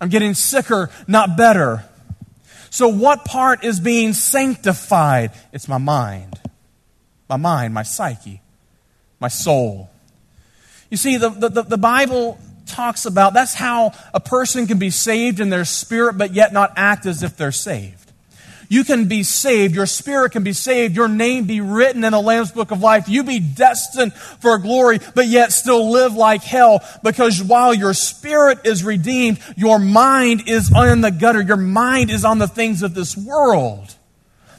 I'm 0.00 0.08
getting 0.08 0.34
sicker, 0.34 0.88
not 1.08 1.36
better. 1.36 1.84
So, 2.74 2.88
what 2.88 3.24
part 3.24 3.62
is 3.62 3.78
being 3.78 4.14
sanctified? 4.14 5.30
It's 5.52 5.68
my 5.68 5.78
mind. 5.78 6.40
My 7.28 7.36
mind, 7.36 7.72
my 7.72 7.84
psyche, 7.84 8.42
my 9.20 9.28
soul. 9.28 9.90
You 10.90 10.96
see, 10.96 11.16
the, 11.16 11.28
the, 11.28 11.62
the 11.62 11.78
Bible 11.78 12.36
talks 12.66 13.06
about 13.06 13.32
that's 13.32 13.54
how 13.54 13.92
a 14.12 14.18
person 14.18 14.66
can 14.66 14.80
be 14.80 14.90
saved 14.90 15.38
in 15.38 15.50
their 15.50 15.64
spirit, 15.64 16.18
but 16.18 16.32
yet 16.34 16.52
not 16.52 16.72
act 16.74 17.06
as 17.06 17.22
if 17.22 17.36
they're 17.36 17.52
saved. 17.52 18.03
You 18.74 18.82
can 18.82 19.04
be 19.04 19.22
saved. 19.22 19.76
Your 19.76 19.86
spirit 19.86 20.32
can 20.32 20.42
be 20.42 20.52
saved. 20.52 20.96
Your 20.96 21.06
name 21.06 21.44
be 21.44 21.60
written 21.60 22.02
in 22.02 22.10
the 22.10 22.20
Lamb's 22.20 22.50
Book 22.50 22.72
of 22.72 22.80
Life. 22.80 23.08
You 23.08 23.22
be 23.22 23.38
destined 23.38 24.12
for 24.12 24.58
glory, 24.58 24.98
but 25.14 25.28
yet 25.28 25.52
still 25.52 25.92
live 25.92 26.14
like 26.14 26.42
hell 26.42 26.80
because 27.04 27.40
while 27.40 27.72
your 27.72 27.94
spirit 27.94 28.66
is 28.66 28.82
redeemed, 28.82 29.38
your 29.56 29.78
mind 29.78 30.48
is 30.48 30.72
in 30.76 31.02
the 31.02 31.12
gutter. 31.12 31.40
Your 31.40 31.56
mind 31.56 32.10
is 32.10 32.24
on 32.24 32.38
the 32.38 32.48
things 32.48 32.82
of 32.82 32.94
this 32.94 33.16
world. 33.16 33.94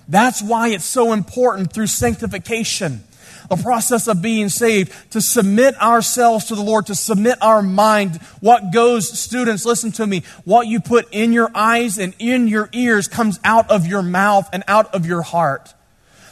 That's 0.08 0.42
why 0.42 0.70
it's 0.70 0.86
so 0.86 1.12
important 1.12 1.74
through 1.74 1.88
sanctification 1.88 3.04
the 3.50 3.58
process 3.58 4.08
of 4.08 4.22
being 4.22 4.50
saved, 4.50 4.92
to 5.12 5.22
submit 5.22 5.80
ourselves 5.82 6.46
to 6.46 6.56
the 6.56 6.62
Lord, 6.62 6.88
to 6.88 6.96
submit 6.96 7.38
our 7.42 7.62
mind. 7.62 8.18
What 8.40 8.72
goes, 8.72 9.08
students, 9.18 9.66
listen 9.66 9.92
to 9.94 10.08
me, 10.08 10.24
what 10.44 10.68
you 10.68 10.80
put 10.80 11.08
in 11.12 11.34
your 11.34 11.52
eyes 11.54 11.98
and 11.98 12.14
in 12.20 12.48
your 12.48 12.70
ears 12.74 13.08
comes 13.08 13.40
out 13.44 13.70
of 13.70 13.86
your 13.86 14.02
mouth 14.02 14.50
and 14.54 14.64
out 14.68 14.94
of 14.94 15.06
your 15.06 15.22
heart. 15.22 15.74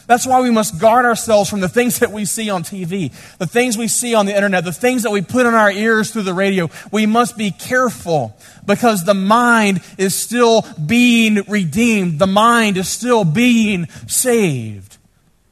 That's 0.06 0.26
why 0.26 0.42
we 0.42 0.50
must 0.50 0.78
guard 0.78 1.06
ourselves 1.06 1.48
from 1.48 1.60
the 1.60 1.68
things 1.68 2.00
that 2.00 2.10
we 2.10 2.24
see 2.24 2.50
on 2.50 2.62
TV, 2.62 3.10
the 3.38 3.46
things 3.46 3.78
we 3.78 3.88
see 3.88 4.14
on 4.14 4.26
the 4.26 4.34
internet, 4.34 4.64
the 4.64 4.72
things 4.72 5.02
that 5.04 5.10
we 5.10 5.22
put 5.22 5.46
in 5.46 5.54
our 5.54 5.70
ears 5.70 6.10
through 6.10 6.24
the 6.24 6.34
radio. 6.34 6.68
We 6.92 7.06
must 7.06 7.38
be 7.38 7.50
careful 7.50 8.36
because 8.66 9.04
the 9.04 9.14
mind 9.14 9.82
is 9.96 10.14
still 10.14 10.66
being 10.86 11.42
redeemed. 11.48 12.18
The 12.18 12.26
mind 12.26 12.76
is 12.76 12.88
still 12.88 13.24
being 13.24 13.88
saved. 14.06 14.98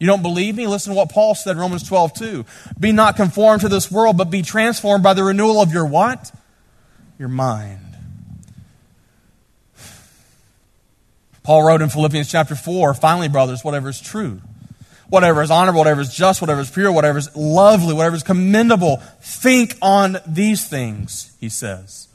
You 0.03 0.09
don't 0.09 0.21
believe 0.21 0.57
me? 0.57 0.67
Listen 0.67 0.95
to 0.95 0.97
what 0.97 1.11
Paul 1.11 1.37
said 1.37 1.53
in 1.53 1.59
Romans 1.59 1.85
12, 1.85 2.15
2. 2.15 2.45
Be 2.81 2.91
not 2.91 3.15
conformed 3.15 3.61
to 3.61 3.69
this 3.69 3.89
world, 3.89 4.17
but 4.17 4.33
be 4.33 4.43
transformed 4.43 5.05
by 5.05 5.15
the 5.15 5.23
renewal 5.23 5.63
of 5.63 5.73
your 5.73 5.87
what? 5.87 6.33
Your 7.21 7.29
mind. 7.29 7.79
Paul 11.45 11.63
wrote 11.63 11.83
in 11.83 11.89
Philippians 11.89 12.29
chapter 12.29 12.57
4, 12.57 12.95
finally, 12.95 13.29
brothers, 13.29 13.63
whatever 13.63 13.91
is 13.91 14.01
true, 14.01 14.41
whatever 15.09 15.41
is 15.41 15.53
honorable, 15.53 15.79
whatever 15.79 16.01
is 16.01 16.13
just, 16.13 16.41
whatever 16.41 16.63
is 16.63 16.71
pure, 16.73 16.91
whatever 16.91 17.19
is 17.19 17.37
lovely, 17.37 17.95
whatever 17.95 18.17
is 18.17 18.25
commendable, 18.25 18.97
think 19.21 19.77
on 19.81 20.17
these 20.27 20.67
things, 20.67 21.33
he 21.39 21.49
says. 21.49 22.09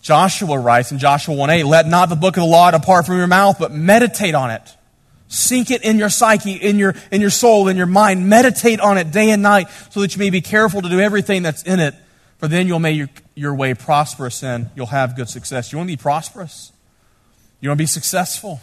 Joshua 0.00 0.60
writes 0.60 0.92
in 0.92 1.00
Joshua 1.00 1.34
1 1.34 1.50
8, 1.50 1.64
let 1.64 1.88
not 1.88 2.08
the 2.08 2.14
book 2.14 2.36
of 2.36 2.42
the 2.42 2.48
law 2.48 2.70
depart 2.70 3.04
from 3.04 3.16
your 3.16 3.26
mouth, 3.26 3.58
but 3.58 3.72
meditate 3.72 4.36
on 4.36 4.52
it 4.52 4.76
Sink 5.34 5.70
it 5.70 5.82
in 5.82 5.98
your 5.98 6.10
psyche, 6.10 6.52
in 6.52 6.78
your, 6.78 6.94
in 7.10 7.20
your 7.20 7.30
soul, 7.30 7.68
in 7.68 7.76
your 7.76 7.86
mind. 7.86 8.28
Meditate 8.28 8.78
on 8.80 8.98
it 8.98 9.10
day 9.10 9.30
and 9.30 9.42
night 9.42 9.68
so 9.90 10.00
that 10.00 10.14
you 10.14 10.20
may 10.20 10.30
be 10.30 10.40
careful 10.40 10.80
to 10.80 10.88
do 10.88 11.00
everything 11.00 11.42
that's 11.42 11.62
in 11.64 11.80
it. 11.80 11.94
For 12.38 12.46
then 12.46 12.66
you'll 12.68 12.78
make 12.78 12.96
your, 12.96 13.08
your 13.34 13.54
way 13.54 13.74
prosperous 13.74 14.44
and 14.44 14.70
you'll 14.76 14.86
have 14.86 15.16
good 15.16 15.28
success. 15.28 15.72
You 15.72 15.78
want 15.78 15.88
to 15.90 15.96
be 15.96 16.00
prosperous? 16.00 16.72
You 17.60 17.68
want 17.68 17.78
to 17.78 17.82
be 17.82 17.86
successful? 17.86 18.60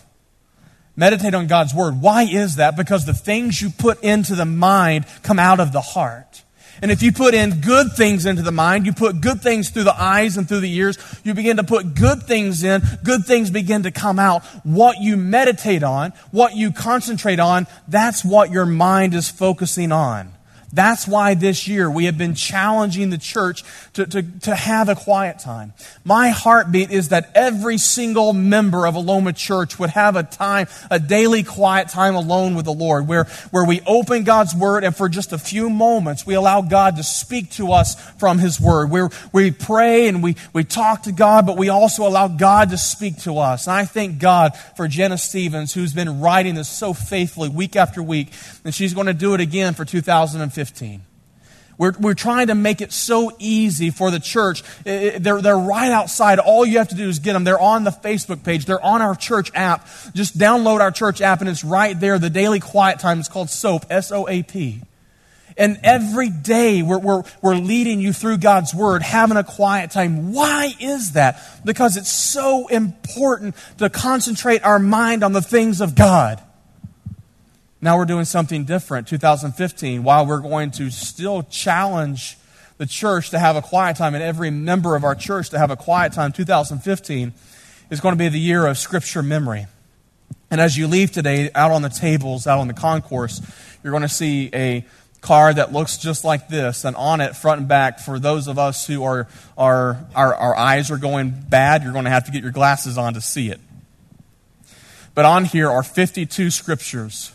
Meditate 0.96 1.34
on 1.34 1.48
God's 1.48 1.74
Word. 1.74 2.02
Why 2.02 2.24
is 2.24 2.56
that? 2.56 2.78
Because 2.78 3.06
the 3.06 3.14
things 3.14 3.62
you 3.62 3.70
put 3.70 4.02
into 4.04 4.36
the 4.36 4.46
mind 4.46 5.06
come 5.24 5.40
out 5.40 5.60
of 5.60 5.72
the 5.74 5.82
heart. 5.82 6.44
And 6.82 6.90
if 6.90 7.04
you 7.04 7.12
put 7.12 7.34
in 7.36 7.62
good 7.62 7.94
things 7.94 8.26
into 8.26 8.42
the 8.42 8.52
mind, 8.52 8.88
you 8.88 8.94
put 8.94 9.22
good 9.22 9.42
things 9.42 9.70
through 9.70 9.84
the 9.84 10.02
eyes 10.02 10.36
and 10.36 10.48
through 10.48 10.62
the 10.62 10.74
ears, 10.74 10.98
you 11.24 11.36
begin 11.36 11.58
to 11.58 11.64
put 11.64 11.94
good 11.94 12.24
things 12.24 12.64
in, 12.64 12.82
good 13.04 13.26
things 13.26 13.52
begin 13.52 13.84
to 13.84 13.92
come 13.92 14.18
out. 14.18 14.44
What 14.64 15.00
you 15.00 15.16
meditate 15.16 15.84
on, 15.84 16.14
what 16.32 16.56
you 16.56 16.72
concentrate 16.72 17.40
on, 17.40 17.68
that's 17.88 18.26
what 18.26 18.52
your 18.52 18.66
mind 18.66 19.14
is 19.14 19.30
focusing 19.30 19.92
on. 19.92 20.34
That's 20.74 21.08
why 21.08 21.34
this 21.34 21.68
year 21.68 21.90
we 21.90 22.06
have 22.06 22.18
been 22.18 22.36
challenging 22.36 23.10
the 23.10 23.18
church 23.18 23.64
to, 23.94 24.06
to, 24.06 24.24
to 24.42 24.56
have 24.56 24.90
a 24.90 24.96
quiet 24.96 25.40
time. 25.40 25.74
My 26.04 26.30
heartbeat 26.30 26.92
is 26.92 27.10
that 27.10 27.30
every 27.36 27.78
single 27.78 28.34
member 28.34 28.88
of 28.88 28.96
Aloma 28.96 29.36
Church 29.36 29.78
would 29.80 29.90
have 29.92 30.16
a 30.16 30.24
time, 30.24 30.68
a 30.90 31.00
daily 31.00 31.44
quiet 31.44 31.90
time 31.90 32.16
alone 32.16 32.56
with 32.56 32.66
the 32.66 32.74
Lord, 32.74 33.08
where, 33.08 33.26
where 33.52 33.66
we 33.66 33.82
open 33.86 34.24
God's 34.24 34.56
Word 34.56 34.84
and 34.84 34.96
for 34.96 35.10
just 35.10 35.34
a 35.34 35.38
few 35.38 35.70
moments 35.70 36.26
we 36.26 36.36
allow 36.36 36.62
God 36.62 36.96
to 36.98 37.04
speak 37.04 37.52
to 37.52 37.72
us 37.72 38.00
from 38.12 38.40
His 38.40 38.60
Word. 38.60 38.90
Where 38.90 39.10
we 39.34 39.52
pray 39.52 40.08
and 40.08 40.24
we, 40.24 40.36
we 40.54 40.64
talk 40.64 41.04
to 41.04 41.12
God, 41.12 41.46
but 41.46 41.58
we 41.58 41.70
also 41.70 42.08
allow 42.08 42.28
God 42.28 42.70
to 42.70 42.78
speak 42.78 43.18
to 43.24 43.40
us. 43.40 43.68
And 43.68 43.76
I 43.76 43.86
thank 43.86 44.20
God 44.20 44.56
for 44.78 44.88
Jenna 44.88 45.18
Stevens, 45.18 45.74
who's 45.74 45.94
been 45.94 46.22
writing 46.22 46.56
this 46.56 46.70
so 46.70 46.94
faithfully 46.94 47.50
week 47.50 47.76
after 47.76 48.02
week, 48.02 48.30
and 48.64 48.74
she's 48.74 48.94
going 48.94 49.08
to 49.08 49.14
do 49.14 49.34
it 49.34 49.42
again 49.42 49.74
for 49.74 49.86
2015. 49.86 51.02
We're, 51.78 51.94
we're 52.00 52.14
trying 52.14 52.48
to 52.48 52.56
make 52.56 52.82
it 52.82 52.92
so 52.92 53.32
easy 53.40 53.90
for 53.90 54.12
the 54.12 54.20
church. 54.20 54.64
They're, 54.84 55.42
they're 55.42 55.58
right 55.58 55.92
outside. 55.92 56.38
All 56.38 56.64
you 56.64 56.78
have 56.78 56.90
to 56.90 56.96
do 56.96 57.10
is 57.10 57.18
get 57.18 57.34
them. 57.34 57.44
They're 57.44 57.60
on 57.60 57.84
the 57.84 57.92
Facebook 57.92 58.44
page. 58.44 58.66
They're 58.66 58.84
on 58.86 59.02
our 59.02 59.16
church 59.16 59.52
app. 59.56 59.88
Just 60.14 60.38
download 60.38 60.80
our 60.80 60.92
church 60.92 61.22
app 61.22 61.42
and 61.42 61.50
it's 61.50 61.64
right 61.64 62.00
there. 62.00 62.20
The 62.20 62.30
daily 62.30 62.60
quiet 62.60 63.00
time 63.00 63.20
is 63.20 63.28
called 63.28 63.50
SOAP, 63.50 63.86
S 63.90 64.12
O 64.12 64.28
A 64.30 64.44
P. 64.44 64.82
And 65.58 65.80
every 65.84 66.30
day 66.30 66.84
we're, 66.84 67.00
we're, 67.00 67.24
we're 67.42 67.56
leading 67.56 68.00
you 68.00 68.14
through 68.14 68.38
God's 68.38 68.76
Word, 68.76 69.02
having 69.02 69.38
a 69.38 69.44
quiet 69.44 69.92
time. 69.92 70.34
Why 70.34 70.74
is 70.80 71.14
that? 71.14 71.42
Because 71.66 71.98
it's 71.98 72.12
so 72.12 72.68
important 72.68 73.56
to 73.80 73.90
concentrate 73.90 74.64
our 74.64 74.80
mind 74.80 75.24
on 75.24 75.34
the 75.34 75.42
things 75.42 75.82
of 75.82 75.96
God. 75.96 76.42
Now 77.84 77.98
we're 77.98 78.06
doing 78.06 78.26
something 78.26 78.64
different, 78.64 79.08
2015, 79.08 80.04
while 80.04 80.24
we're 80.28 80.40
going 80.40 80.70
to 80.72 80.92
still 80.92 81.42
challenge 81.44 82.38
the 82.78 82.86
church 82.86 83.32
to 83.32 83.40
have 83.40 83.56
a 83.56 83.62
quiet 83.62 83.98
time 83.98 84.14
and 84.14 84.24
every 84.24 84.52
member 84.52 84.96
of 84.96 85.04
our 85.04 85.16
church 85.16 85.50
to 85.50 85.58
have 85.58 85.72
a 85.72 85.76
quiet 85.76 86.14
time. 86.14 86.32
2015 86.32 87.34
is 87.90 88.00
going 88.00 88.14
to 88.14 88.20
be 88.20 88.30
the 88.30 88.40
year 88.40 88.68
of 88.68 88.78
scripture 88.78 89.24
memory. 89.24 89.66
And 90.52 90.62
as 90.62 90.78
you 90.78 90.86
leave 90.88 91.12
today, 91.12 91.50
out 91.56 91.72
on 91.72 91.82
the 91.82 91.90
tables, 91.90 92.46
out 92.46 92.60
on 92.60 92.68
the 92.68 92.76
concourse, 92.76 93.42
you're 93.84 93.92
going 93.92 94.04
to 94.04 94.10
see 94.10 94.52
a 94.54 94.86
card 95.22 95.56
that 95.56 95.74
looks 95.74 95.98
just 95.98 96.24
like 96.24 96.50
this, 96.50 96.86
and 96.86 96.96
on 96.96 97.20
it, 97.20 97.36
front 97.36 97.62
and 97.62 97.68
back, 97.68 98.00
for 98.00 98.20
those 98.20 98.48
of 98.48 98.60
us 98.60 98.86
who 98.86 99.04
are, 99.04 99.28
are 99.58 100.06
our, 100.16 100.36
our 100.36 100.56
eyes 100.56 100.92
are 100.92 100.98
going 100.98 101.32
bad, 101.50 101.82
you're 101.84 101.94
going 101.94 102.06
to 102.06 102.12
have 102.12 102.26
to 102.26 102.32
get 102.32 102.44
your 102.44 102.52
glasses 102.52 102.98
on 102.98 103.16
to 103.16 103.22
see 103.22 103.50
it. 103.50 103.60
But 105.16 105.26
on 105.26 105.46
here 105.46 105.70
are 105.70 105.84
52 105.84 106.52
scriptures 106.52 107.32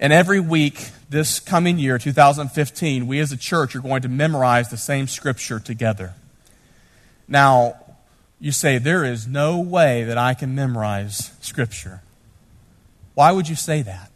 and 0.00 0.12
every 0.12 0.40
week 0.40 0.90
this 1.10 1.40
coming 1.40 1.78
year, 1.78 1.98
2015, 1.98 3.06
we 3.06 3.18
as 3.20 3.32
a 3.32 3.36
church 3.36 3.74
are 3.74 3.80
going 3.80 4.02
to 4.02 4.08
memorize 4.08 4.70
the 4.70 4.76
same 4.76 5.08
scripture 5.08 5.58
together. 5.58 6.14
Now, 7.26 7.74
you 8.40 8.52
say, 8.52 8.78
there 8.78 9.04
is 9.04 9.26
no 9.26 9.58
way 9.58 10.04
that 10.04 10.16
I 10.16 10.34
can 10.34 10.54
memorize 10.54 11.32
scripture. 11.40 12.02
Why 13.14 13.32
would 13.32 13.48
you 13.48 13.56
say 13.56 13.82
that? 13.82 14.10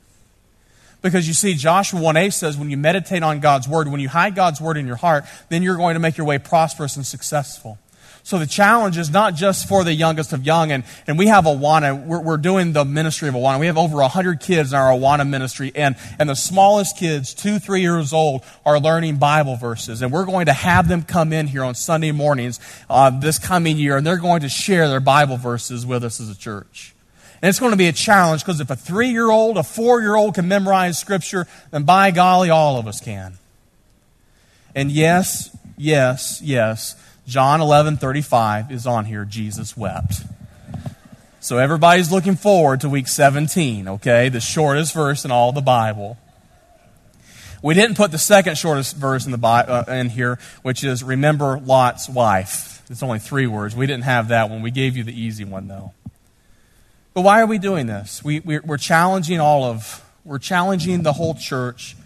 Because 1.03 1.27
you 1.27 1.35
see, 1.35 1.55
Joshua 1.55 2.01
1 2.01 2.17
8 2.17 2.33
says 2.33 2.57
when 2.57 2.71
you 2.71 2.77
meditate 2.77 3.25
on 3.25 3.41
God's 3.41 3.67
word, 3.67 3.89
when 3.89 4.01
you 4.01 4.09
hide 4.09 4.37
God's 4.37 4.61
word 4.61 4.77
in 4.77 4.87
your 4.87 4.97
heart, 4.97 5.25
then 5.49 5.65
you're 5.65 5.77
going 5.77 5.95
to 5.95 6.01
make 6.01 6.17
your 6.17 6.27
way 6.27 6.39
prosperous 6.39 6.95
and 6.95 7.05
successful. 7.05 7.79
So 8.25 8.39
the 8.39 8.47
challenge 8.47 8.99
is 8.99 9.11
not 9.11 9.35
just 9.35 9.69
for 9.69 9.83
the 9.83 9.93
youngest 9.93 10.33
of 10.33 10.47
young, 10.47 10.71
and, 10.71 10.85
and 11.09 11.19
we 11.19 11.27
have 11.27 11.45
Awana, 11.45 12.07
we're, 12.07 12.21
we're 12.21 12.37
doing 12.37 12.73
the 12.73 12.85
ministry 12.85 13.29
of 13.29 13.35
Awana. 13.35 13.59
We 13.59 13.67
have 13.67 13.77
over 13.77 13.97
100 13.97 14.41
kids 14.41 14.73
in 14.73 14.79
our 14.79 14.93
Awana 14.93 15.29
ministry, 15.29 15.73
and, 15.75 15.97
and 16.21 16.31
the 16.31 16.37
smallest 16.37 16.97
kids, 16.97 17.35
two, 17.35 17.59
three 17.59 17.81
years 17.81 18.13
old, 18.13 18.45
are 18.65 18.79
learning 18.79 19.17
Bible 19.17 19.57
verses. 19.57 20.03
And 20.03 20.13
we're 20.13 20.25
going 20.25 20.47
to 20.47 20.53
have 20.53 20.87
them 20.87 21.03
come 21.03 21.33
in 21.33 21.49
here 21.49 21.65
on 21.65 21.75
Sunday 21.75 22.13
mornings 22.13 22.61
uh, 22.89 23.11
this 23.11 23.41
coming 23.41 23.77
year, 23.77 23.97
and 23.97 24.07
they're 24.07 24.19
going 24.19 24.43
to 24.43 24.49
share 24.49 24.89
their 24.89 25.01
Bible 25.01 25.37
verses 25.37 25.85
with 25.85 26.05
us 26.05 26.21
as 26.21 26.31
a 26.31 26.37
church. 26.37 26.95
And 27.43 27.49
it's 27.49 27.59
going 27.59 27.73
to 27.73 27.77
be 27.77 27.89
a 27.89 27.93
challenge 27.93 28.43
because 28.43 28.61
if 28.61 28.71
a 28.71 28.77
three 28.77 29.09
year 29.09 29.29
old, 29.29 29.59
a 29.59 29.65
four 29.65 30.01
year 30.01 30.15
old 30.15 30.37
can 30.37 30.47
memorize 30.47 30.97
Scripture, 30.97 31.49
then 31.73 31.83
by 31.83 32.13
golly, 32.13 32.51
all 32.51 32.79
of 32.79 32.87
us 32.87 33.01
can. 33.01 33.35
And 34.77 34.93
yes, 34.93 35.55
yes, 35.77 36.41
yes 36.41 36.95
John 37.27 37.61
11 37.61 37.99
35 37.99 38.73
is 38.73 38.87
on 38.87 39.05
here. 39.05 39.25
Jesus 39.25 39.77
wept. 39.77 40.23
So 41.41 41.59
everybody's 41.59 42.13
looking 42.13 42.37
forward 42.37 42.83
to 42.83 42.89
week 42.89 43.09
17, 43.09 43.89
okay? 43.89 44.29
The 44.29 44.41
shortest 44.41 44.95
verse 44.95 45.25
in 45.25 45.33
all 45.33 45.53
the 45.53 45.61
Bible. 45.61 46.17
We 47.63 47.75
didn't 47.75 47.97
put 47.97 48.11
the 48.11 48.19
second 48.19 48.59
shortest 48.59 48.97
verse 48.97 49.27
in, 49.27 49.33
the 49.33 49.47
uh, 49.47 49.85
in 49.89 50.09
here, 50.09 50.39
which 50.63 50.85
is 50.85 51.03
remember 51.03 51.59
Lot's 51.59 52.09
wife. 52.09 52.83
It's 52.91 53.03
only 53.03 53.19
three 53.19 53.47
words. 53.47 53.75
We 53.75 53.87
didn't 53.87 54.05
have 54.05 54.29
that 54.29 54.51
one. 54.51 54.63
We 54.63 54.71
gave 54.71 54.97
you 54.97 55.05
the 55.05 55.19
easy 55.19 55.45
one, 55.45 55.69
though. 55.69 55.93
But 57.15 57.23
why 57.23 57.41
are 57.41 57.47
we 57.47 57.59
doing 57.59 57.87
this? 57.87 58.23
We, 58.25 58.41
we're, 58.41 58.63
we're 58.63 58.79
challenging 58.79 59.41
all 59.41 59.65
of, 59.65 60.05
we're 60.25 60.39
challenging 60.39 61.03
the 61.03 61.13
whole 61.13 61.35
church 61.35 61.97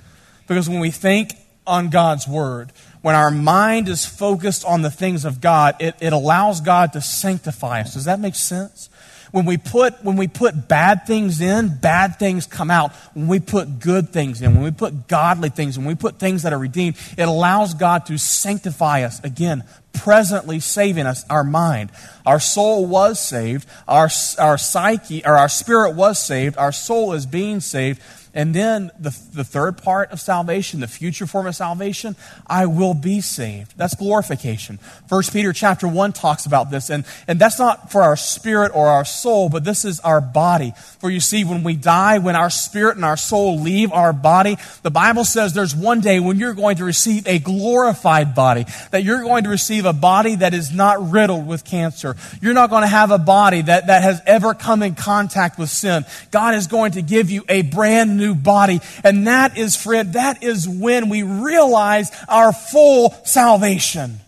because 0.46 0.68
when 0.68 0.80
we 0.80 0.90
think 0.90 1.32
on 1.66 1.90
God's 1.90 2.28
word, 2.28 2.72
when 3.06 3.14
our 3.14 3.30
mind 3.30 3.88
is 3.88 4.04
focused 4.04 4.64
on 4.64 4.82
the 4.82 4.90
things 4.90 5.24
of 5.24 5.40
God, 5.40 5.76
it, 5.78 5.94
it 6.00 6.12
allows 6.12 6.60
God 6.60 6.94
to 6.94 7.00
sanctify 7.00 7.82
us. 7.82 7.94
Does 7.94 8.06
that 8.06 8.18
make 8.18 8.34
sense? 8.34 8.90
When 9.30 9.44
we 9.44 9.58
put 9.58 10.02
when 10.02 10.16
we 10.16 10.26
put 10.26 10.66
bad 10.66 11.06
things 11.06 11.40
in, 11.40 11.78
bad 11.78 12.18
things 12.18 12.46
come 12.46 12.68
out. 12.68 12.92
When 13.14 13.28
we 13.28 13.38
put 13.38 13.78
good 13.78 14.08
things 14.08 14.42
in, 14.42 14.54
when 14.54 14.64
we 14.64 14.72
put 14.72 15.06
godly 15.06 15.50
things, 15.50 15.78
when 15.78 15.86
we 15.86 15.94
put 15.94 16.18
things 16.18 16.42
that 16.42 16.52
are 16.52 16.58
redeemed, 16.58 16.96
it 17.16 17.28
allows 17.28 17.74
God 17.74 18.06
to 18.06 18.18
sanctify 18.18 19.02
us 19.02 19.22
again, 19.22 19.62
presently 19.92 20.58
saving 20.58 21.06
us, 21.06 21.24
our 21.30 21.44
mind. 21.44 21.92
Our 22.24 22.40
soul 22.40 22.86
was 22.86 23.20
saved, 23.20 23.68
our 23.86 24.08
our 24.36 24.58
psyche 24.58 25.24
or 25.24 25.36
our 25.36 25.48
spirit 25.48 25.92
was 25.92 26.18
saved, 26.18 26.56
our 26.56 26.72
soul 26.72 27.12
is 27.12 27.24
being 27.24 27.60
saved 27.60 28.02
and 28.36 28.52
then 28.52 28.90
the, 29.00 29.18
the 29.32 29.44
third 29.44 29.78
part 29.82 30.12
of 30.12 30.20
salvation, 30.20 30.80
the 30.80 30.86
future 30.86 31.26
form 31.26 31.46
of 31.46 31.56
salvation, 31.56 32.16
I 32.46 32.66
will 32.66 32.92
be 32.92 33.22
saved. 33.22 33.72
That's 33.78 33.94
glorification. 33.94 34.76
First 35.08 35.32
Peter 35.32 35.54
chapter 35.54 35.88
1 35.88 36.12
talks 36.12 36.44
about 36.44 36.70
this, 36.70 36.90
and, 36.90 37.06
and 37.26 37.38
that's 37.38 37.58
not 37.58 37.90
for 37.90 38.02
our 38.02 38.14
spirit 38.14 38.72
or 38.74 38.88
our 38.88 39.06
soul, 39.06 39.48
but 39.48 39.64
this 39.64 39.86
is 39.86 40.00
our 40.00 40.20
body. 40.20 40.74
For 40.98 41.08
you 41.08 41.18
see, 41.18 41.44
when 41.44 41.64
we 41.64 41.76
die, 41.76 42.18
when 42.18 42.36
our 42.36 42.50
spirit 42.50 42.96
and 42.96 43.06
our 43.06 43.16
soul 43.16 43.58
leave 43.58 43.90
our 43.90 44.12
body, 44.12 44.58
the 44.82 44.90
Bible 44.90 45.24
says 45.24 45.54
there's 45.54 45.74
one 45.74 46.02
day 46.02 46.20
when 46.20 46.38
you're 46.38 46.52
going 46.52 46.76
to 46.76 46.84
receive 46.84 47.26
a 47.26 47.38
glorified 47.38 48.34
body, 48.34 48.66
that 48.90 49.02
you're 49.02 49.22
going 49.22 49.44
to 49.44 49.50
receive 49.50 49.86
a 49.86 49.94
body 49.94 50.34
that 50.34 50.52
is 50.52 50.74
not 50.74 51.10
riddled 51.10 51.46
with 51.46 51.64
cancer. 51.64 52.16
You're 52.42 52.52
not 52.52 52.68
going 52.68 52.82
to 52.82 52.86
have 52.86 53.10
a 53.10 53.18
body 53.18 53.62
that, 53.62 53.86
that 53.86 54.02
has 54.02 54.20
ever 54.26 54.52
come 54.52 54.82
in 54.82 54.94
contact 54.94 55.58
with 55.58 55.70
sin. 55.70 56.04
God 56.30 56.54
is 56.54 56.66
going 56.66 56.92
to 56.92 57.02
give 57.02 57.30
you 57.30 57.42
a 57.48 57.62
brand 57.62 58.18
new 58.18 58.25
new 58.26 58.34
body. 58.34 58.80
And 59.04 59.26
that 59.26 59.56
is, 59.56 59.76
friend, 59.76 60.12
that 60.14 60.42
is 60.42 60.68
when 60.68 61.08
we 61.08 61.22
realize 61.22 62.10
our 62.28 62.52
full 62.52 63.10
salvation. 63.24 64.20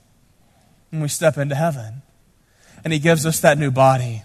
When 0.91 1.03
we 1.03 1.09
step 1.09 1.37
into 1.37 1.55
heaven. 1.55 2.03
And 2.85 2.93
He 2.93 2.99
gives 2.99 3.27
us 3.27 3.41
that 3.41 3.59
new 3.59 3.71
body. 3.71 4.23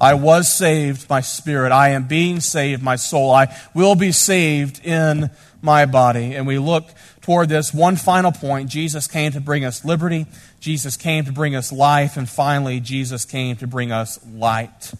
I 0.00 0.14
was 0.14 0.52
saved, 0.52 1.08
my 1.08 1.20
spirit. 1.20 1.70
I 1.70 1.90
am 1.90 2.08
being 2.08 2.40
saved, 2.40 2.82
my 2.82 2.96
soul. 2.96 3.30
I 3.30 3.56
will 3.72 3.94
be 3.94 4.10
saved 4.10 4.84
in 4.84 5.30
my 5.60 5.86
body. 5.86 6.34
And 6.34 6.44
we 6.44 6.58
look 6.58 6.88
toward 7.20 7.48
this 7.48 7.72
one 7.72 7.94
final 7.94 8.32
point. 8.32 8.68
Jesus 8.68 9.06
came 9.06 9.30
to 9.32 9.40
bring 9.40 9.64
us 9.64 9.84
liberty. 9.84 10.26
Jesus 10.58 10.96
came 10.96 11.24
to 11.26 11.32
bring 11.32 11.54
us 11.54 11.70
life. 11.70 12.16
And 12.16 12.28
finally, 12.28 12.80
Jesus 12.80 13.24
came 13.24 13.54
to 13.56 13.68
bring 13.68 13.92
us 13.92 14.18
light. 14.34 14.92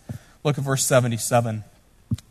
Look 0.45 0.57
at 0.57 0.65
verse 0.65 0.85
77. 0.85 1.65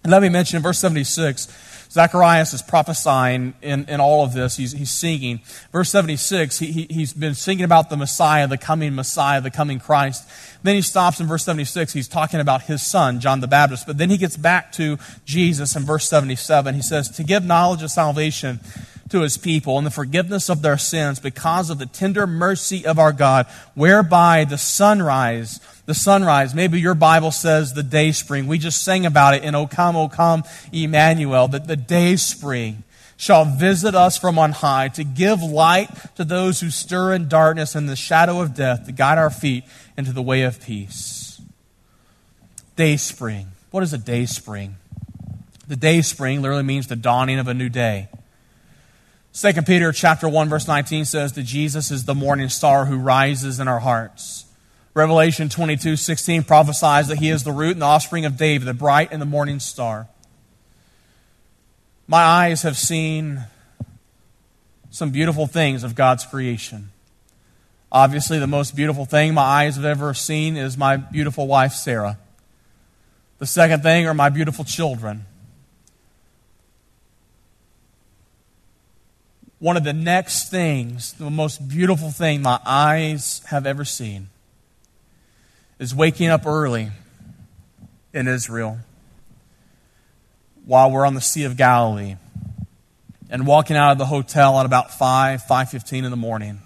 And 0.04 0.12
let 0.12 0.22
me 0.22 0.30
mention 0.30 0.62
verse 0.62 0.80
76, 0.80 1.48
Zacharias 1.92 2.54
is 2.54 2.62
prophesying 2.62 3.54
in, 3.62 3.84
in 3.90 4.00
all 4.00 4.24
of 4.24 4.34
this. 4.34 4.56
He's, 4.56 4.72
he's 4.72 4.92
singing. 4.92 5.42
Verse 5.74 5.90
76, 5.90 6.58
he, 6.58 6.72
he, 6.72 6.88
he's 6.90 7.12
been 7.12 7.34
singing 7.34 7.66
about 7.66 7.90
the 7.90 7.98
Messiah, 7.98 8.48
the 8.48 8.58
coming 8.58 8.96
Messiah, 8.96 9.42
the 9.42 9.52
coming 9.52 9.78
Christ. 9.78 10.26
Then 10.64 10.76
he 10.76 10.82
stops 10.82 11.20
in 11.20 11.28
verse 11.28 11.44
76. 11.44 11.92
He's 11.92 12.08
talking 12.08 12.40
about 12.40 12.62
his 12.62 12.82
son, 12.82 13.20
John 13.20 13.42
the 13.42 13.48
Baptist. 13.48 13.86
But 13.86 13.98
then 13.98 14.10
he 14.10 14.18
gets 14.18 14.38
back 14.38 14.72
to 14.74 15.00
Jesus 15.26 15.76
in 15.76 15.84
verse 15.84 16.08
77. 16.08 16.76
He 16.76 16.82
says, 16.82 17.10
To 17.10 17.24
give 17.24 17.44
knowledge 17.44 17.84
of 17.84 17.92
salvation 17.92 18.62
to 19.10 19.22
his 19.22 19.38
people 19.38 19.78
and 19.78 19.86
the 19.86 19.92
forgiveness 19.92 20.50
of 20.50 20.62
their 20.62 20.78
sins 20.78 21.20
because 21.20 21.70
of 21.70 21.78
the 21.78 21.86
tender 21.86 22.26
mercy 22.26 22.86
of 22.86 23.00
our 23.00 23.12
God, 23.12 23.48
whereby 23.76 24.46
the 24.46 24.58
sunrise 24.58 25.60
the 25.86 25.94
sunrise. 25.94 26.54
Maybe 26.54 26.80
your 26.80 26.96
Bible 26.96 27.32
says 27.32 27.74
the 27.74 27.84
day 27.84 28.12
spring. 28.12 28.48
We 28.48 28.58
just 28.58 28.84
sang 28.84 29.06
about 29.06 29.34
it 29.34 29.44
in 29.44 29.56
O 29.56 29.68
come, 29.68 29.96
O 29.96 30.08
come, 30.08 30.44
Emmanuel, 30.72 31.48
that 31.50 31.68
the 31.68 31.76
day 31.76 32.16
spring 32.16 32.84
shall 33.18 33.46
visit 33.46 33.94
us 33.94 34.18
from 34.18 34.40
on 34.40 34.52
high 34.52 34.88
to 34.90 35.04
give 35.04 35.44
light 35.44 35.90
to 36.16 36.24
those 36.24 36.60
who 36.60 36.70
stir 36.70 37.14
in 37.14 37.28
darkness 37.28 37.76
and 37.76 37.88
the 37.88 37.96
shadow 37.96 38.42
of 38.42 38.56
death, 38.56 38.86
to 38.86 38.92
guide 38.92 39.18
our 39.18 39.30
feet 39.30 39.64
into 39.96 40.12
the 40.12 40.22
way 40.22 40.42
of 40.42 40.60
peace. 40.60 41.40
Day 42.76 42.98
spring. 42.98 43.48
What 43.70 43.84
is 43.84 43.94
a 43.94 43.98
day 43.98 44.26
spring? 44.26 44.76
The 45.68 45.76
day 45.76 46.02
spring 46.02 46.42
literally 46.42 46.64
means 46.64 46.88
the 46.88 46.96
dawning 46.96 47.38
of 47.38 47.48
a 47.48 47.54
new 47.54 47.70
day. 47.70 48.10
2 49.34 49.62
Peter 49.62 49.92
chapter 49.92 50.28
1 50.28 50.50
verse 50.50 50.68
19 50.68 51.06
says 51.06 51.34
that 51.34 51.44
Jesus 51.44 51.92
is 51.92 52.04
the 52.04 52.16
morning 52.16 52.50
star 52.50 52.86
who 52.86 52.98
rises 52.98 53.60
in 53.60 53.68
our 53.68 53.80
hearts. 53.80 54.46
Revelation 54.94 55.48
22 55.48 55.96
16 55.96 56.44
prophesies 56.44 57.08
that 57.08 57.18
he 57.18 57.30
is 57.30 57.44
the 57.44 57.52
root 57.52 57.72
and 57.72 57.82
the 57.82 57.86
offspring 57.86 58.26
of 58.26 58.38
David, 58.38 58.68
the 58.68 58.74
bright 58.74 59.10
and 59.12 59.22
the 59.22 59.26
morning 59.26 59.60
star. 59.60 60.08
My 62.08 62.22
eyes 62.22 62.64
have 62.64 62.78
seen 62.78 63.46
some 64.90 65.12
beautiful 65.12 65.48
things 65.48 65.84
of 65.84 65.96
God's 65.96 66.26
creation. 66.26 66.90
Obviously, 67.90 68.40
the 68.40 68.48
most 68.48 68.76
beautiful 68.76 69.06
thing 69.06 69.34
my 69.34 69.42
eyes 69.42 69.76
have 69.76 69.86
ever 69.86 70.14
seen 70.14 70.58
is 70.58 70.78
my 70.78 70.98
beautiful 70.98 71.48
wife, 71.48 71.74
Sarah. 71.74 72.18
The 73.40 73.46
second 73.46 73.82
thing 73.84 74.08
are 74.08 74.14
my 74.14 74.30
beautiful 74.30 74.64
children. 74.64 75.26
One 79.60 79.78
of 79.78 79.84
the 79.84 79.94
next 79.94 80.50
things, 80.50 81.14
the 81.14 81.30
most 81.30 81.68
beautiful 81.68 82.12
thing 82.12 82.42
my 82.42 82.60
eyes 82.66 83.42
have 83.48 83.66
ever 83.66 83.86
seen, 83.86 84.30
is 85.82 85.96
waking 85.96 86.30
up 86.30 86.46
early 86.46 86.92
in 88.14 88.28
Israel 88.28 88.78
while 90.64 90.92
we're 90.92 91.08
on 91.08 91.16
the 91.16 91.22
Sea 91.22 91.46
of 91.46 91.58
Galilee 91.58 92.18
and 93.32 93.48
walking 93.48 93.76
out 93.76 93.92
of 93.92 93.98
the 93.98 94.06
hotel 94.06 94.60
at 94.60 94.68
about 94.68 94.94
5, 94.94 95.42
5.15 95.42 96.06
in 96.06 96.12
the 96.12 96.16
morning. 96.16 96.62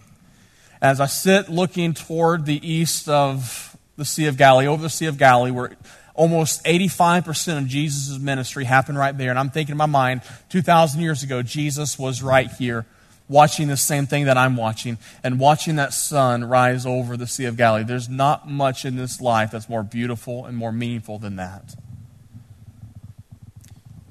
As 0.82 0.99
I 0.99 1.06
sit 1.06 1.47
looking 1.47 1.93
toward 1.93 2.45
the 2.45 2.60
east 2.67 3.08
of 3.08 3.78
the 3.95 4.04
Sea 4.04 4.25
of 4.25 4.36
Galilee, 4.36 4.67
over 4.67 4.84
the 4.84 4.89
Sea 4.89 5.06
of 5.06 5.17
Galilee, 5.17 5.51
where 5.51 5.78
almost 6.13 6.65
85% 6.65 7.60
of 7.60 7.67
Jesus' 7.67 8.19
ministry 8.19 8.65
happened 8.65 8.97
right 8.97 9.17
there. 9.17 9.30
And 9.30 9.39
I'm 9.39 9.49
thinking 9.49 9.71
in 9.71 9.78
my 9.78 9.86
mind, 9.86 10.23
2,000 10.49 10.99
years 10.99 11.23
ago, 11.23 11.41
Jesus 11.41 11.97
was 11.97 12.21
right 12.21 12.51
here 12.51 12.86
watching 13.28 13.68
the 13.68 13.78
same 13.78 14.06
thing 14.06 14.26
that 14.26 14.38
I'm 14.38 14.56
watching 14.56 14.98
and 15.24 15.40
watching 15.40 15.78
that 15.78 15.94
sun 15.94 16.44
rise 16.44 16.86
over 16.86 17.18
the 17.18 17.28
Sea 17.28 17.46
of 17.46 17.58
Galilee. 17.58 17.84
There's 17.84 18.10
not 18.10 18.50
much 18.50 18.86
in 18.86 18.96
this 18.96 19.20
life 19.20 19.52
that's 19.52 19.68
more 19.68 19.84
beautiful 19.84 20.46
and 20.46 20.56
more 20.56 20.72
meaningful 20.72 21.18
than 21.18 21.36
that. 21.38 21.76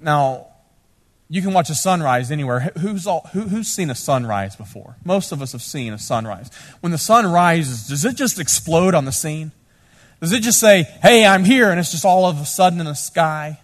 Now, 0.00 0.48
you 1.29 1.40
can 1.40 1.53
watch 1.53 1.70
a 1.70 1.74
sunrise 1.74 2.31
anywhere. 2.31 2.72
Who's, 2.79 3.07
all, 3.07 3.29
who, 3.33 3.42
who's 3.42 3.68
seen 3.68 3.90
a 3.90 3.94
sunrise 3.94 4.57
before? 4.57 4.96
Most 5.05 5.33
of 5.33 5.40
us 5.40 5.53
have 5.53 5.62
seen 5.62 5.92
a 5.92 5.98
sunrise. 5.98 6.50
When 6.81 6.92
the 6.92 6.98
sun 6.98 7.27
rises, 7.27 7.88
does 7.88 8.05
it 8.05 8.16
just 8.16 8.38
explode 8.38 8.94
on 8.94 9.05
the 9.05 9.12
scene? 9.12 9.53
Does 10.20 10.33
it 10.33 10.42
just 10.42 10.61
say, 10.61 10.85
hey, 11.03 11.27
I'm 11.27 11.44
here, 11.44 11.70
and 11.70 11.81
it's 11.81 11.90
just 11.90 12.05
all 12.05 12.27
of 12.27 12.40
a 12.40 12.44
sudden 12.44 12.81
in 12.81 12.87
the 12.87 12.94
sky? 12.94 13.61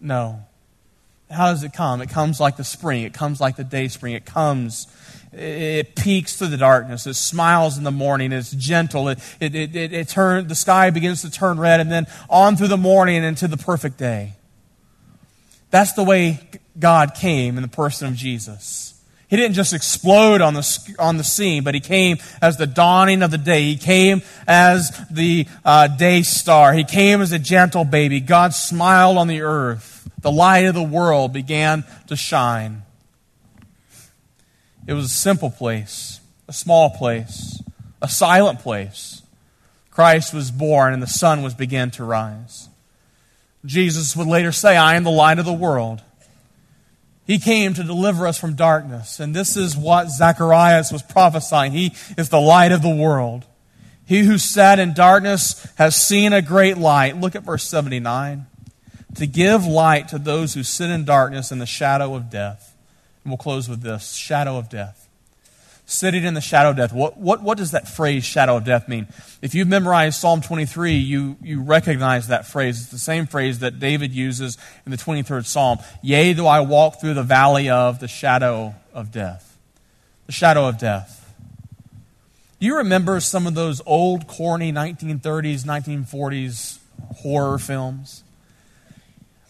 No. 0.00 0.44
How 1.30 1.46
does 1.46 1.64
it 1.64 1.72
come? 1.72 2.00
It 2.00 2.10
comes 2.10 2.38
like 2.38 2.56
the 2.56 2.64
spring. 2.64 3.02
It 3.02 3.14
comes 3.14 3.40
like 3.40 3.56
the 3.56 3.64
day 3.64 3.88
spring. 3.88 4.14
It 4.14 4.24
comes, 4.24 4.86
it 5.32 5.96
peeks 5.96 6.36
through 6.36 6.48
the 6.48 6.56
darkness. 6.56 7.06
It 7.06 7.14
smiles 7.14 7.78
in 7.78 7.84
the 7.84 7.90
morning. 7.90 8.30
It's 8.32 8.52
gentle. 8.52 9.08
It, 9.08 9.18
it, 9.40 9.54
it, 9.54 9.74
it, 9.74 9.92
it 9.92 10.08
turn, 10.08 10.48
the 10.48 10.54
sky 10.54 10.90
begins 10.90 11.22
to 11.22 11.30
turn 11.30 11.58
red 11.58 11.80
and 11.80 11.90
then 11.90 12.06
on 12.28 12.56
through 12.56 12.68
the 12.68 12.76
morning 12.76 13.16
and 13.16 13.26
into 13.26 13.48
the 13.48 13.56
perfect 13.56 13.98
day. 13.98 14.34
That's 15.70 15.92
the 15.94 16.04
way 16.04 16.40
God 16.78 17.14
came 17.14 17.56
in 17.56 17.62
the 17.62 17.68
person 17.68 18.08
of 18.08 18.14
Jesus. 18.14 18.90
He 19.28 19.36
didn't 19.36 19.54
just 19.54 19.72
explode 19.72 20.40
on 20.40 20.54
the, 20.54 20.94
on 21.00 21.16
the 21.16 21.24
scene, 21.24 21.64
but 21.64 21.74
he 21.74 21.80
came 21.80 22.18
as 22.40 22.56
the 22.56 22.68
dawning 22.68 23.22
of 23.22 23.32
the 23.32 23.38
day. 23.38 23.62
He 23.62 23.76
came 23.76 24.22
as 24.46 24.96
the 25.10 25.48
uh, 25.64 25.88
day 25.88 26.22
star. 26.22 26.74
He 26.74 26.84
came 26.84 27.20
as 27.20 27.32
a 27.32 27.38
gentle 27.40 27.84
baby. 27.84 28.20
God 28.20 28.54
smiled 28.54 29.18
on 29.18 29.26
the 29.26 29.40
earth. 29.40 29.93
The 30.20 30.32
light 30.32 30.66
of 30.66 30.74
the 30.74 30.82
world 30.82 31.32
began 31.32 31.84
to 32.06 32.16
shine. 32.16 32.82
It 34.86 34.92
was 34.92 35.06
a 35.06 35.08
simple 35.08 35.50
place, 35.50 36.20
a 36.48 36.52
small 36.52 36.90
place, 36.90 37.62
a 38.02 38.08
silent 38.08 38.60
place. 38.60 39.22
Christ 39.90 40.34
was 40.34 40.50
born 40.50 40.92
and 40.92 41.02
the 41.02 41.06
sun 41.06 41.42
was 41.42 41.54
began 41.54 41.90
to 41.92 42.04
rise. 42.04 42.68
Jesus 43.64 44.14
would 44.16 44.26
later 44.26 44.52
say, 44.52 44.76
I 44.76 44.96
am 44.96 45.04
the 45.04 45.10
light 45.10 45.38
of 45.38 45.46
the 45.46 45.52
world. 45.52 46.02
He 47.26 47.38
came 47.38 47.72
to 47.74 47.82
deliver 47.82 48.26
us 48.26 48.38
from 48.38 48.54
darkness. 48.54 49.20
And 49.20 49.34
this 49.34 49.56
is 49.56 49.76
what 49.76 50.10
Zacharias 50.10 50.92
was 50.92 51.02
prophesying. 51.02 51.72
He 51.72 51.94
is 52.18 52.28
the 52.28 52.40
light 52.40 52.72
of 52.72 52.82
the 52.82 52.94
world. 52.94 53.46
He 54.06 54.20
who 54.20 54.36
sat 54.36 54.78
in 54.78 54.92
darkness 54.92 55.66
has 55.76 55.96
seen 55.96 56.34
a 56.34 56.42
great 56.42 56.76
light. 56.76 57.16
Look 57.16 57.34
at 57.34 57.44
verse 57.44 57.64
79. 57.64 58.46
To 59.16 59.26
give 59.26 59.64
light 59.66 60.08
to 60.08 60.18
those 60.18 60.54
who 60.54 60.62
sit 60.62 60.90
in 60.90 61.04
darkness 61.04 61.50
and 61.50 61.60
the 61.60 61.66
shadow 61.66 62.14
of 62.14 62.30
death. 62.30 62.74
And 63.22 63.30
we'll 63.30 63.38
close 63.38 63.68
with 63.68 63.82
this 63.82 64.14
shadow 64.14 64.58
of 64.58 64.68
death 64.68 65.04
sitting 65.86 66.24
in 66.24 66.34
the 66.34 66.40
shadow 66.40 66.70
of 66.70 66.76
death. 66.76 66.92
What, 66.92 67.18
what, 67.18 67.42
what 67.42 67.58
does 67.58 67.72
that 67.72 67.88
phrase, 67.88 68.24
shadow 68.24 68.56
of 68.56 68.64
death, 68.64 68.88
mean? 68.88 69.06
If 69.42 69.54
you've 69.54 69.68
memorized 69.68 70.18
Psalm 70.18 70.40
23, 70.40 70.94
you, 70.94 71.36
you 71.42 71.62
recognize 71.62 72.28
that 72.28 72.46
phrase. 72.46 72.80
It's 72.80 72.90
the 72.90 72.98
same 72.98 73.26
phrase 73.26 73.58
that 73.58 73.78
David 73.78 74.12
uses 74.12 74.56
in 74.86 74.90
the 74.90 74.96
23rd 74.96 75.44
Psalm. 75.46 75.78
Yea, 76.02 76.32
though 76.32 76.46
I 76.46 76.60
walk 76.60 77.00
through 77.00 77.14
the 77.14 77.22
valley 77.22 77.68
of 77.68 78.00
the 78.00 78.08
shadow 78.08 78.74
of 78.92 79.12
death. 79.12 79.58
The 80.26 80.32
shadow 80.32 80.68
of 80.68 80.78
death. 80.78 81.20
Do 82.60 82.66
you 82.66 82.78
remember 82.78 83.20
some 83.20 83.46
of 83.46 83.54
those 83.54 83.82
old, 83.84 84.26
corny 84.26 84.72
1930s, 84.72 85.64
1940s 85.64 86.78
horror 87.16 87.58
films? 87.58 88.23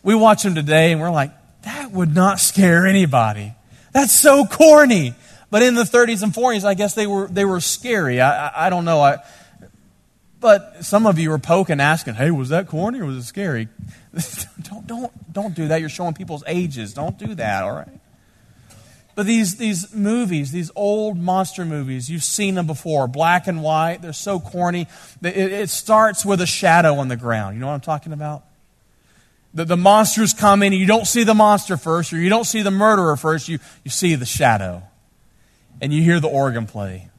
We 0.05 0.14
watch 0.14 0.45
them 0.45 0.55
today 0.55 0.93
and 0.93 1.01
we're 1.01 1.11
like, 1.11 1.33
that 1.62 1.90
would 1.90 2.14
not 2.14 2.38
scare 2.38 2.87
anybody. 2.87 3.55
That's 3.93 4.12
so 4.12 4.45
corny. 4.45 5.14
But 5.51 5.62
in 5.62 5.75
the 5.75 5.83
30s 5.83 6.23
and 6.23 6.33
40s, 6.33 6.64
I 6.64 6.75
guess 6.75 6.95
they 6.95 7.07
were, 7.07 7.27
they 7.27 7.45
were 7.45 7.61
scary. 7.61 8.21
I, 8.21 8.49
I, 8.49 8.67
I 8.67 8.71
don't 8.71 8.85
know. 8.85 9.01
I, 9.01 9.19
but 10.40 10.85
some 10.85 11.07
of 11.07 11.19
you 11.19 11.31
were 11.31 11.38
poking, 11.38 11.81
asking, 11.81 12.14
hey, 12.14 12.31
was 12.31 12.51
that 12.51 12.69
corny 12.69 13.01
or 13.01 13.07
was 13.07 13.17
it 13.17 13.23
scary? 13.23 13.69
don't, 14.62 14.87
don't, 14.87 15.33
don't 15.33 15.55
do 15.55 15.69
that. 15.69 15.81
You're 15.81 15.88
showing 15.88 16.12
people's 16.12 16.45
ages. 16.47 16.93
Don't 16.93 17.19
do 17.19 17.35
that, 17.37 17.62
all 17.62 17.73
right? 17.73 18.01
But 19.14 19.27
these, 19.27 19.57
these 19.57 19.95
movies, 19.95 20.51
these 20.53 20.71
old 20.75 21.17
monster 21.17 21.64
movies, 21.64 22.11
you've 22.11 22.25
seen 22.25 22.57
them 22.57 22.67
before, 22.67 23.07
black 23.07 23.47
and 23.47 23.62
white, 23.62 24.03
they're 24.03 24.12
so 24.12 24.40
corny. 24.40 24.88
It, 25.23 25.37
it 25.37 25.71
starts 25.71 26.27
with 26.27 26.40
a 26.40 26.47
shadow 26.47 26.97
on 26.97 27.09
the 27.09 27.17
ground. 27.17 27.55
You 27.55 27.61
know 27.61 27.69
what 27.69 27.75
I'm 27.75 27.81
talking 27.81 28.12
about? 28.12 28.43
The, 29.55 29.64
the 29.64 29.77
monsters 29.77 30.35
come 30.35 30.62
in, 30.62 30.73
and 30.73 30.81
you 30.81 30.87
don't 30.87 31.07
see 31.07 31.25
the 31.25 31.35
monster 31.35 31.77
first, 31.77 32.12
or 32.12 32.19
you 32.19 32.29
don't 32.29 32.45
see 32.45 32.62
the 32.62 32.73
murderer 32.73 33.17
first, 33.17 33.49
you, 33.49 33.59
you 33.85 33.90
see 33.90 34.14
the 34.17 34.27
shadow 34.27 34.83
and 35.81 35.93
you 35.93 36.03
hear 36.03 36.21
the 36.21 36.29
organ 36.29 36.67
play. 36.67 37.11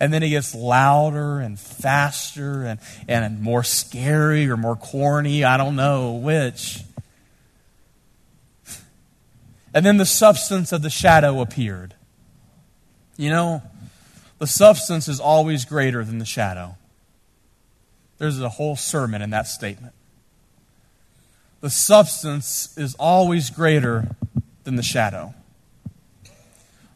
And 0.00 0.12
then 0.12 0.22
it 0.22 0.30
gets 0.30 0.54
louder 0.54 1.40
and 1.40 1.58
faster 1.58 2.64
and, 2.64 2.80
and 3.08 3.40
more 3.40 3.62
scary 3.62 4.48
or 4.48 4.56
more 4.56 4.76
corny. 4.76 5.44
I 5.44 5.56
don't 5.56 5.76
know 5.76 6.14
which. 6.14 6.82
And 9.74 9.84
then 9.84 9.96
the 9.96 10.06
substance 10.06 10.72
of 10.72 10.82
the 10.82 10.90
shadow 10.90 11.40
appeared. 11.40 11.94
You 13.16 13.30
know, 13.30 13.62
the 14.38 14.46
substance 14.46 15.08
is 15.08 15.20
always 15.20 15.64
greater 15.64 16.04
than 16.04 16.18
the 16.18 16.24
shadow. 16.24 16.76
There's 18.18 18.40
a 18.40 18.48
whole 18.48 18.76
sermon 18.76 19.22
in 19.22 19.30
that 19.30 19.46
statement. 19.46 19.94
The 21.60 21.70
substance 21.70 22.76
is 22.76 22.94
always 22.96 23.50
greater 23.50 24.16
than 24.64 24.76
the 24.76 24.82
shadow. 24.82 25.34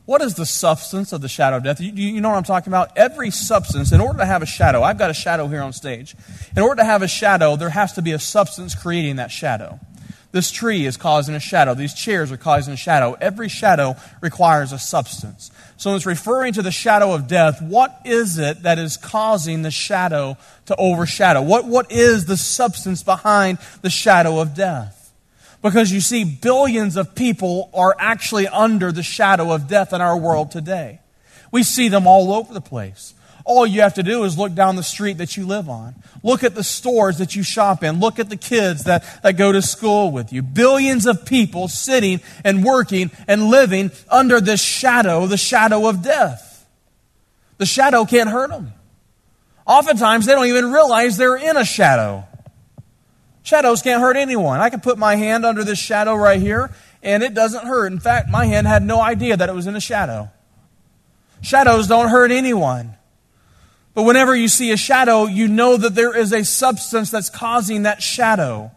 What 0.05 0.21
is 0.21 0.35
the 0.35 0.47
substance 0.47 1.13
of 1.13 1.21
the 1.21 1.29
shadow 1.29 1.57
of 1.57 1.65
death? 1.65 1.81
You, 1.81 1.93
you, 1.93 2.21
know 2.21 2.29
what 2.29 2.37
I'm 2.37 2.43
talking 2.43 2.71
about? 2.71 2.97
Every 2.97 3.31
substance, 3.31 3.93
in 3.93 4.01
order 4.01 4.19
to 4.19 4.27
have 4.27 4.43
a 4.43 4.47
shadow, 4.47 4.83
I've 4.83 4.99
got 4.99 5.11
a 5.11 5.15
shadow 5.15 5.47
here 5.47 5.63
on 5.63 5.73
stage. 5.73 6.17
In 6.57 6.63
order 6.63 6.77
to 6.77 6.85
have 6.85 7.03
a 7.03 7.09
shadow, 7.09 7.55
there 7.57 7.71
has 7.71 7.93
to 7.95 8.03
be 8.03 8.13
a 8.13 8.19
substance 8.19 8.75
creating 8.75 9.17
that 9.17 9.31
shadow. 9.31 9.79
This 10.33 10.51
tree 10.51 10.87
is 10.87 10.97
causing 10.97 11.35
a 11.35 11.41
shadow. 11.41 11.75
These 11.75 11.93
chairs 11.93 12.33
are 12.33 12.39
causing 12.39 12.73
a 12.73 12.77
shadow. 12.77 13.15
Every 13.21 13.51
shadow 13.51 13.97
requires 14.23 14.73
a 14.73 14.79
substance. 14.79 15.51
So 15.77 15.95
it's 15.95 16.07
referring 16.07 16.55
to 16.55 16.63
the 16.63 16.71
shadow 16.71 17.13
of 17.13 17.29
death. 17.29 17.61
What 17.61 18.01
is 18.07 18.39
it 18.39 18.63
that 18.63 18.79
is 18.79 18.97
causing 18.97 19.61
the 19.61 19.71
shadow 19.71 20.39
to 20.67 20.77
overshadow? 20.77 21.43
What, 21.43 21.67
what 21.67 21.93
is 21.93 22.25
the 22.25 22.39
substance 22.39 23.03
behind 23.03 23.59
the 23.83 23.91
shadow 23.91 24.41
of 24.41 24.55
death? 24.55 25.13
Because 25.61 25.93
you 25.93 26.01
see, 26.01 26.25
billions 26.25 26.97
of 26.97 27.15
people 27.15 27.71
are 27.75 27.95
actually 27.99 28.49
under 28.49 28.91
the 28.91 29.03
shadow 29.03 29.53
of 29.53 29.69
death 29.69 29.93
in 29.93 30.01
our 30.01 30.17
world 30.17 30.51
today. 30.51 31.01
We 31.53 31.63
see 31.63 31.89
them 31.89 32.07
all 32.07 32.33
over 32.33 32.55
the 32.55 32.63
place. 32.63 33.13
All 33.45 33.67
you 33.67 33.81
have 33.81 33.95
to 33.95 34.03
do 34.03 34.25
is 34.25 34.39
look 34.39 34.55
down 34.55 34.77
the 34.77 34.83
street 34.83 35.19
that 35.19 35.37
you 35.37 35.47
live 35.47 35.69
on. 35.69 35.95
Look 36.23 36.45
at 36.45 36.55
the 36.55 36.63
stores 36.63 37.19
that 37.19 37.35
you 37.35 37.43
shop 37.43 37.83
in. 37.83 37.99
Look 37.99 38.19
at 38.19 38.29
the 38.29 38.37
kids 38.37 38.85
that, 38.85 39.05
that 39.23 39.37
go 39.37 39.53
to 39.53 39.61
school 39.61 40.13
with 40.13 40.33
you. 40.33 40.43
Billions 40.43 41.07
of 41.07 41.27
people 41.27 41.69
sitting 41.69 42.21
and 42.45 42.65
working 42.65 43.11
and 43.27 43.49
living 43.49 43.91
under 44.09 44.41
this 44.41 44.63
shadow, 44.63 45.27
the 45.27 45.37
shadow 45.37 45.89
of 45.89 46.03
death. 46.03 46.67
The 47.59 47.67
shadow 47.67 48.05
can't 48.05 48.31
hurt 48.31 48.51
them. 48.51 48.73
Oftentimes, 49.67 50.27
they 50.27 50.33
don't 50.33 50.47
even 50.47 50.73
realize 50.73 51.17
they're 51.17 51.37
in 51.37 51.57
a 51.57 51.65
shadow. 51.65 52.25
Shadows 53.43 53.83
can't 53.83 54.01
hurt 54.01 54.17
anyone. 54.17 54.61
I 54.61 54.71
can 54.71 54.81
put 54.81 54.99
my 54.99 55.17
hand 55.17 55.45
under 55.45 55.65
this 55.65 55.79
shadow 55.79 56.15
right 56.15 56.41
here, 56.41 56.73
and 57.03 57.23
it 57.23 57.35
doesn't 57.35 57.67
hurt. 57.67 57.93
In 57.93 57.99
fact, 57.99 58.29
my 58.29 58.47
hand 58.47 58.67
had 58.67 58.83
no 58.83 59.01
idea 59.01 59.37
that 59.37 59.49
it 59.49 59.55
was 59.55 59.67
in 59.67 59.75
a 59.75 59.81
shadow. 59.81 60.31
Shadows 61.41 61.89
don't 61.89 62.09
hurt 62.09 62.31
anyone. 62.31 62.95
But 63.95 64.05
whenever 64.05 64.35
you 64.35 64.49
see 64.49 64.71
a 64.71 64.77
shadow, 64.77 65.27
you 65.27 65.49
know 65.49 65.77
that 65.77 65.95
there 65.95 66.17
is 66.17 66.33
a 66.33 66.45
substance 66.45 67.11
that's 67.11 67.29
causing 67.29 67.83
that 67.83 68.03
shadow. 68.03 68.71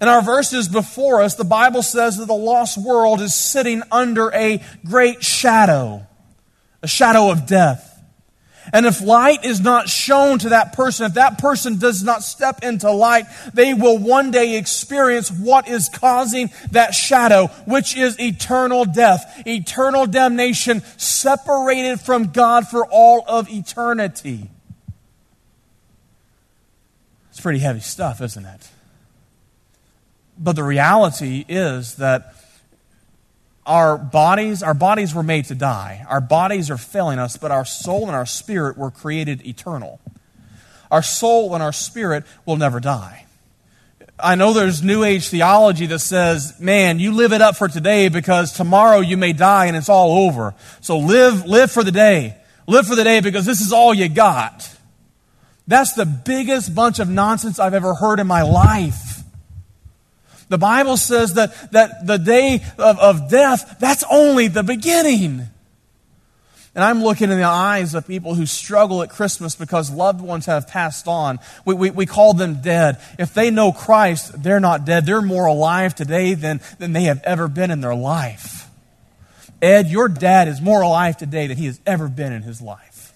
In 0.00 0.08
our 0.08 0.22
verses 0.22 0.68
before 0.68 1.22
us, 1.22 1.34
the 1.34 1.44
Bible 1.44 1.82
says 1.82 2.16
that 2.18 2.26
the 2.26 2.34
lost 2.34 2.78
world 2.78 3.20
is 3.20 3.34
sitting 3.34 3.82
under 3.90 4.32
a 4.32 4.62
great 4.84 5.22
shadow, 5.22 6.06
a 6.82 6.88
shadow 6.88 7.30
of 7.30 7.46
death. 7.46 7.85
And 8.72 8.86
if 8.86 9.00
light 9.00 9.44
is 9.44 9.60
not 9.60 9.88
shown 9.88 10.38
to 10.40 10.50
that 10.50 10.72
person, 10.72 11.06
if 11.06 11.14
that 11.14 11.38
person 11.38 11.78
does 11.78 12.02
not 12.02 12.22
step 12.22 12.62
into 12.62 12.90
light, 12.90 13.26
they 13.54 13.74
will 13.74 13.98
one 13.98 14.30
day 14.30 14.56
experience 14.56 15.30
what 15.30 15.68
is 15.68 15.88
causing 15.88 16.50
that 16.72 16.94
shadow, 16.94 17.46
which 17.66 17.96
is 17.96 18.18
eternal 18.18 18.84
death, 18.84 19.42
eternal 19.46 20.06
damnation, 20.06 20.82
separated 20.96 22.00
from 22.00 22.32
God 22.32 22.66
for 22.66 22.86
all 22.86 23.24
of 23.26 23.48
eternity. 23.50 24.50
It's 27.30 27.40
pretty 27.40 27.60
heavy 27.60 27.80
stuff, 27.80 28.20
isn't 28.20 28.44
it? 28.44 28.68
But 30.38 30.56
the 30.56 30.64
reality 30.64 31.44
is 31.48 31.96
that 31.96 32.34
our 33.66 33.98
bodies, 33.98 34.62
our 34.62 34.74
bodies 34.74 35.14
were 35.14 35.22
made 35.22 35.46
to 35.46 35.54
die. 35.54 36.06
Our 36.08 36.20
bodies 36.20 36.70
are 36.70 36.78
failing 36.78 37.18
us, 37.18 37.36
but 37.36 37.50
our 37.50 37.64
soul 37.64 38.06
and 38.06 38.14
our 38.14 38.26
spirit 38.26 38.78
were 38.78 38.90
created 38.90 39.44
eternal. 39.44 40.00
Our 40.90 41.02
soul 41.02 41.52
and 41.54 41.62
our 41.62 41.72
spirit 41.72 42.24
will 42.46 42.56
never 42.56 42.78
die. 42.78 43.26
I 44.18 44.34
know 44.34 44.52
there's 44.52 44.82
new 44.82 45.04
age 45.04 45.28
theology 45.28 45.86
that 45.86 45.98
says, 45.98 46.58
man, 46.58 46.98
you 46.98 47.12
live 47.12 47.32
it 47.32 47.42
up 47.42 47.56
for 47.56 47.68
today 47.68 48.08
because 48.08 48.52
tomorrow 48.52 49.00
you 49.00 49.16
may 49.16 49.34
die 49.34 49.66
and 49.66 49.76
it's 49.76 49.90
all 49.90 50.26
over. 50.26 50.54
So 50.80 50.98
live, 50.98 51.44
live 51.44 51.70
for 51.70 51.84
the 51.84 51.92
day. 51.92 52.36
Live 52.66 52.86
for 52.86 52.94
the 52.94 53.04
day 53.04 53.20
because 53.20 53.44
this 53.44 53.60
is 53.60 53.72
all 53.72 53.92
you 53.92 54.08
got. 54.08 54.70
That's 55.66 55.92
the 55.94 56.06
biggest 56.06 56.74
bunch 56.74 56.98
of 56.98 57.08
nonsense 57.08 57.58
I've 57.58 57.74
ever 57.74 57.94
heard 57.94 58.20
in 58.20 58.26
my 58.26 58.42
life. 58.42 59.15
The 60.48 60.58
Bible 60.58 60.96
says 60.96 61.34
that, 61.34 61.72
that 61.72 62.06
the 62.06 62.18
day 62.18 62.62
of, 62.78 62.98
of 62.98 63.28
death, 63.30 63.76
that's 63.80 64.04
only 64.10 64.48
the 64.48 64.62
beginning. 64.62 65.48
And 66.76 66.84
I'm 66.84 67.02
looking 67.02 67.30
in 67.30 67.38
the 67.38 67.44
eyes 67.44 67.94
of 67.94 68.06
people 68.06 68.34
who 68.34 68.44
struggle 68.44 69.02
at 69.02 69.08
Christmas 69.08 69.56
because 69.56 69.90
loved 69.90 70.20
ones 70.20 70.44
have 70.44 70.68
passed 70.68 71.08
on. 71.08 71.38
We, 71.64 71.74
we, 71.74 71.90
we, 71.90 72.06
call 72.06 72.34
them 72.34 72.60
dead. 72.60 73.00
If 73.18 73.32
they 73.32 73.50
know 73.50 73.72
Christ, 73.72 74.42
they're 74.42 74.60
not 74.60 74.84
dead. 74.84 75.06
They're 75.06 75.22
more 75.22 75.46
alive 75.46 75.94
today 75.94 76.34
than, 76.34 76.60
than 76.78 76.92
they 76.92 77.04
have 77.04 77.22
ever 77.24 77.48
been 77.48 77.70
in 77.70 77.80
their 77.80 77.94
life. 77.94 78.68
Ed, 79.62 79.88
your 79.88 80.08
dad 80.08 80.48
is 80.48 80.60
more 80.60 80.82
alive 80.82 81.16
today 81.16 81.46
than 81.46 81.56
he 81.56 81.64
has 81.64 81.80
ever 81.86 82.08
been 82.08 82.32
in 82.32 82.42
his 82.42 82.60
life. 82.60 83.14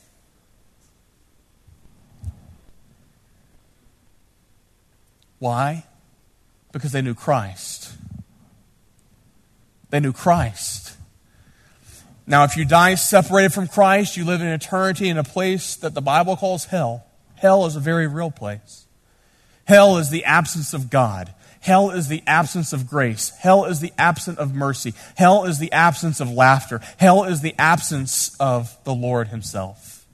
Why? 5.39 5.85
Because 6.73 6.93
they 6.93 7.03
knew 7.03 7.15
Christ. 7.15 7.93
They 9.91 10.01
knew 10.01 10.13
Christ. 10.13 10.97
Now, 12.27 12.45
if 12.45 12.57
you 12.57 12.65
die 12.65 12.95
separated 12.95 13.53
from 13.53 13.67
Christ, 13.67 14.17
you 14.17 14.25
live 14.25 14.41
in 14.41 14.47
eternity 14.47 15.09
in 15.09 15.19
a 15.19 15.25
place 15.25 15.75
that 15.77 15.95
the 15.95 16.01
Bible 16.01 16.37
calls 16.37 16.67
hell. 16.67 17.05
Hell 17.35 17.67
is 17.67 17.75
a 17.75 17.81
very 17.81 18.07
real 18.07 18.31
place. 18.31 18.87
Hell 19.65 19.99
is 19.99 20.11
the 20.11 20.25
absence 20.25 20.73
of 20.73 20.91
God. 20.91 21.35
Hell 21.61 21.91
is 21.91 22.09
the 22.09 22.23
absence 22.27 22.73
of 22.73 22.89
grace. 22.89 23.31
Hell 23.41 23.65
is 23.65 23.81
the 23.81 23.93
absence 23.99 24.39
of 24.39 24.55
mercy. 24.55 24.95
Hell 25.17 25.45
is 25.45 25.59
the 25.59 25.73
absence 25.73 26.21
of 26.21 26.31
laughter. 26.31 26.81
Hell 26.97 27.25
is 27.25 27.41
the 27.41 27.55
absence 27.59 28.35
of 28.41 28.77
the 28.85 28.95
Lord 28.95 29.29
Himself. 29.29 30.07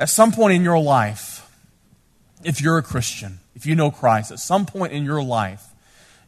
At 0.00 0.08
some 0.08 0.32
point 0.32 0.54
in 0.54 0.62
your 0.62 0.78
life, 0.78 1.50
if 2.42 2.60
you're 2.60 2.78
a 2.78 2.82
Christian, 2.82 3.40
if 3.54 3.66
you 3.66 3.74
know 3.74 3.90
Christ, 3.90 4.30
at 4.30 4.38
some 4.38 4.66
point 4.66 4.92
in 4.92 5.04
your 5.04 5.22
life, 5.22 5.73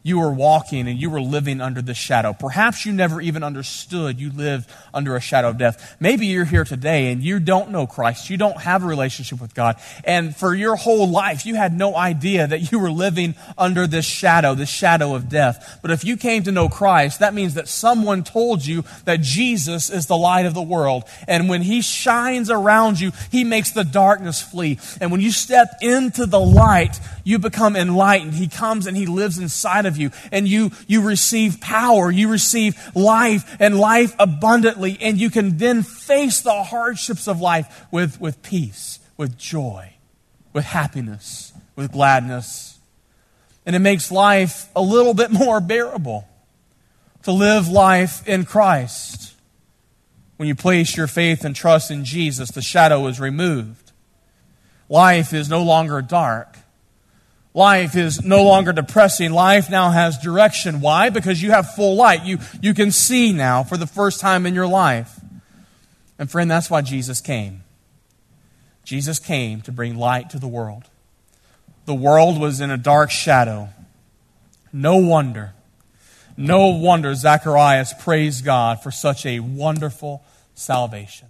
you 0.06 0.20
were 0.20 0.30
walking 0.30 0.86
and 0.86 1.00
you 1.00 1.10
were 1.10 1.20
living 1.20 1.60
under 1.60 1.82
the 1.82 1.92
shadow. 1.92 2.32
Perhaps 2.32 2.86
you 2.86 2.92
never 2.92 3.20
even 3.20 3.42
understood 3.42 4.20
you 4.20 4.30
lived 4.30 4.70
under 4.94 5.16
a 5.16 5.20
shadow 5.20 5.48
of 5.48 5.58
death. 5.58 5.96
Maybe 5.98 6.26
you're 6.26 6.44
here 6.44 6.62
today 6.62 7.10
and 7.10 7.20
you 7.20 7.40
don't 7.40 7.72
know 7.72 7.88
Christ. 7.88 8.30
You 8.30 8.36
don't 8.36 8.56
have 8.60 8.84
a 8.84 8.86
relationship 8.86 9.40
with 9.40 9.52
God. 9.52 9.74
And 10.04 10.34
for 10.36 10.54
your 10.54 10.76
whole 10.76 11.10
life, 11.10 11.44
you 11.44 11.56
had 11.56 11.76
no 11.76 11.96
idea 11.96 12.46
that 12.46 12.70
you 12.70 12.78
were 12.78 12.92
living 12.92 13.34
under 13.58 13.88
this 13.88 14.04
shadow, 14.04 14.54
this 14.54 14.68
shadow 14.68 15.16
of 15.16 15.28
death. 15.28 15.80
But 15.82 15.90
if 15.90 16.04
you 16.04 16.16
came 16.16 16.44
to 16.44 16.52
know 16.52 16.68
Christ, 16.68 17.18
that 17.18 17.34
means 17.34 17.54
that 17.54 17.66
someone 17.66 18.22
told 18.22 18.64
you 18.64 18.84
that 19.06 19.22
Jesus 19.22 19.90
is 19.90 20.06
the 20.06 20.16
light 20.16 20.46
of 20.46 20.54
the 20.54 20.62
world. 20.62 21.02
And 21.26 21.48
when 21.48 21.62
he 21.62 21.82
shines 21.82 22.48
around 22.48 23.00
you, 23.00 23.10
he 23.32 23.42
makes 23.42 23.72
the 23.72 23.82
darkness 23.82 24.40
flee. 24.40 24.78
And 25.00 25.10
when 25.10 25.20
you 25.20 25.32
step 25.32 25.68
into 25.80 26.26
the 26.26 26.38
light, 26.38 27.00
you 27.24 27.40
become 27.40 27.74
enlightened. 27.74 28.34
He 28.34 28.46
comes 28.46 28.86
and 28.86 28.96
he 28.96 29.06
lives 29.06 29.36
inside 29.38 29.84
of 29.96 30.00
you 30.00 30.10
and 30.30 30.46
you, 30.46 30.70
you 30.86 31.02
receive 31.02 31.60
power, 31.60 32.10
you 32.10 32.28
receive 32.28 32.76
life 32.94 33.56
and 33.58 33.78
life 33.78 34.14
abundantly, 34.18 34.98
and 35.00 35.18
you 35.18 35.30
can 35.30 35.58
then 35.58 35.82
face 35.82 36.40
the 36.40 36.62
hardships 36.62 37.26
of 37.26 37.40
life 37.40 37.86
with, 37.90 38.20
with 38.20 38.42
peace, 38.42 39.00
with 39.16 39.36
joy, 39.36 39.92
with 40.52 40.64
happiness, 40.64 41.52
with 41.74 41.92
gladness. 41.92 42.78
And 43.64 43.74
it 43.74 43.80
makes 43.80 44.12
life 44.12 44.68
a 44.76 44.82
little 44.82 45.14
bit 45.14 45.30
more 45.30 45.60
bearable 45.60 46.28
to 47.24 47.32
live 47.32 47.66
life 47.68 48.26
in 48.28 48.44
Christ. 48.44 49.34
When 50.36 50.46
you 50.46 50.54
place 50.54 50.96
your 50.96 51.06
faith 51.06 51.44
and 51.44 51.56
trust 51.56 51.90
in 51.90 52.04
Jesus, 52.04 52.50
the 52.50 52.62
shadow 52.62 53.06
is 53.06 53.18
removed. 53.18 53.90
Life 54.88 55.32
is 55.32 55.48
no 55.48 55.62
longer 55.62 56.00
dark. 56.02 56.56
Life 57.56 57.96
is 57.96 58.22
no 58.22 58.44
longer 58.44 58.70
depressing. 58.74 59.32
Life 59.32 59.70
now 59.70 59.88
has 59.88 60.18
direction. 60.18 60.82
Why? 60.82 61.08
Because 61.08 61.42
you 61.42 61.52
have 61.52 61.74
full 61.74 61.96
light. 61.96 62.22
You, 62.22 62.38
you 62.60 62.74
can 62.74 62.92
see 62.92 63.32
now 63.32 63.64
for 63.64 63.78
the 63.78 63.86
first 63.86 64.20
time 64.20 64.44
in 64.44 64.54
your 64.54 64.66
life. 64.66 65.18
And 66.18 66.30
friend, 66.30 66.50
that's 66.50 66.68
why 66.68 66.82
Jesus 66.82 67.22
came. 67.22 67.64
Jesus 68.84 69.18
came 69.18 69.62
to 69.62 69.72
bring 69.72 69.96
light 69.96 70.28
to 70.30 70.38
the 70.38 70.46
world. 70.46 70.84
The 71.86 71.94
world 71.94 72.38
was 72.38 72.60
in 72.60 72.70
a 72.70 72.76
dark 72.76 73.10
shadow. 73.10 73.70
No 74.70 74.98
wonder. 74.98 75.54
No 76.36 76.66
wonder 76.66 77.14
Zacharias 77.14 77.94
praised 78.00 78.44
God 78.44 78.82
for 78.82 78.90
such 78.90 79.24
a 79.24 79.40
wonderful 79.40 80.22
salvation. 80.54 81.28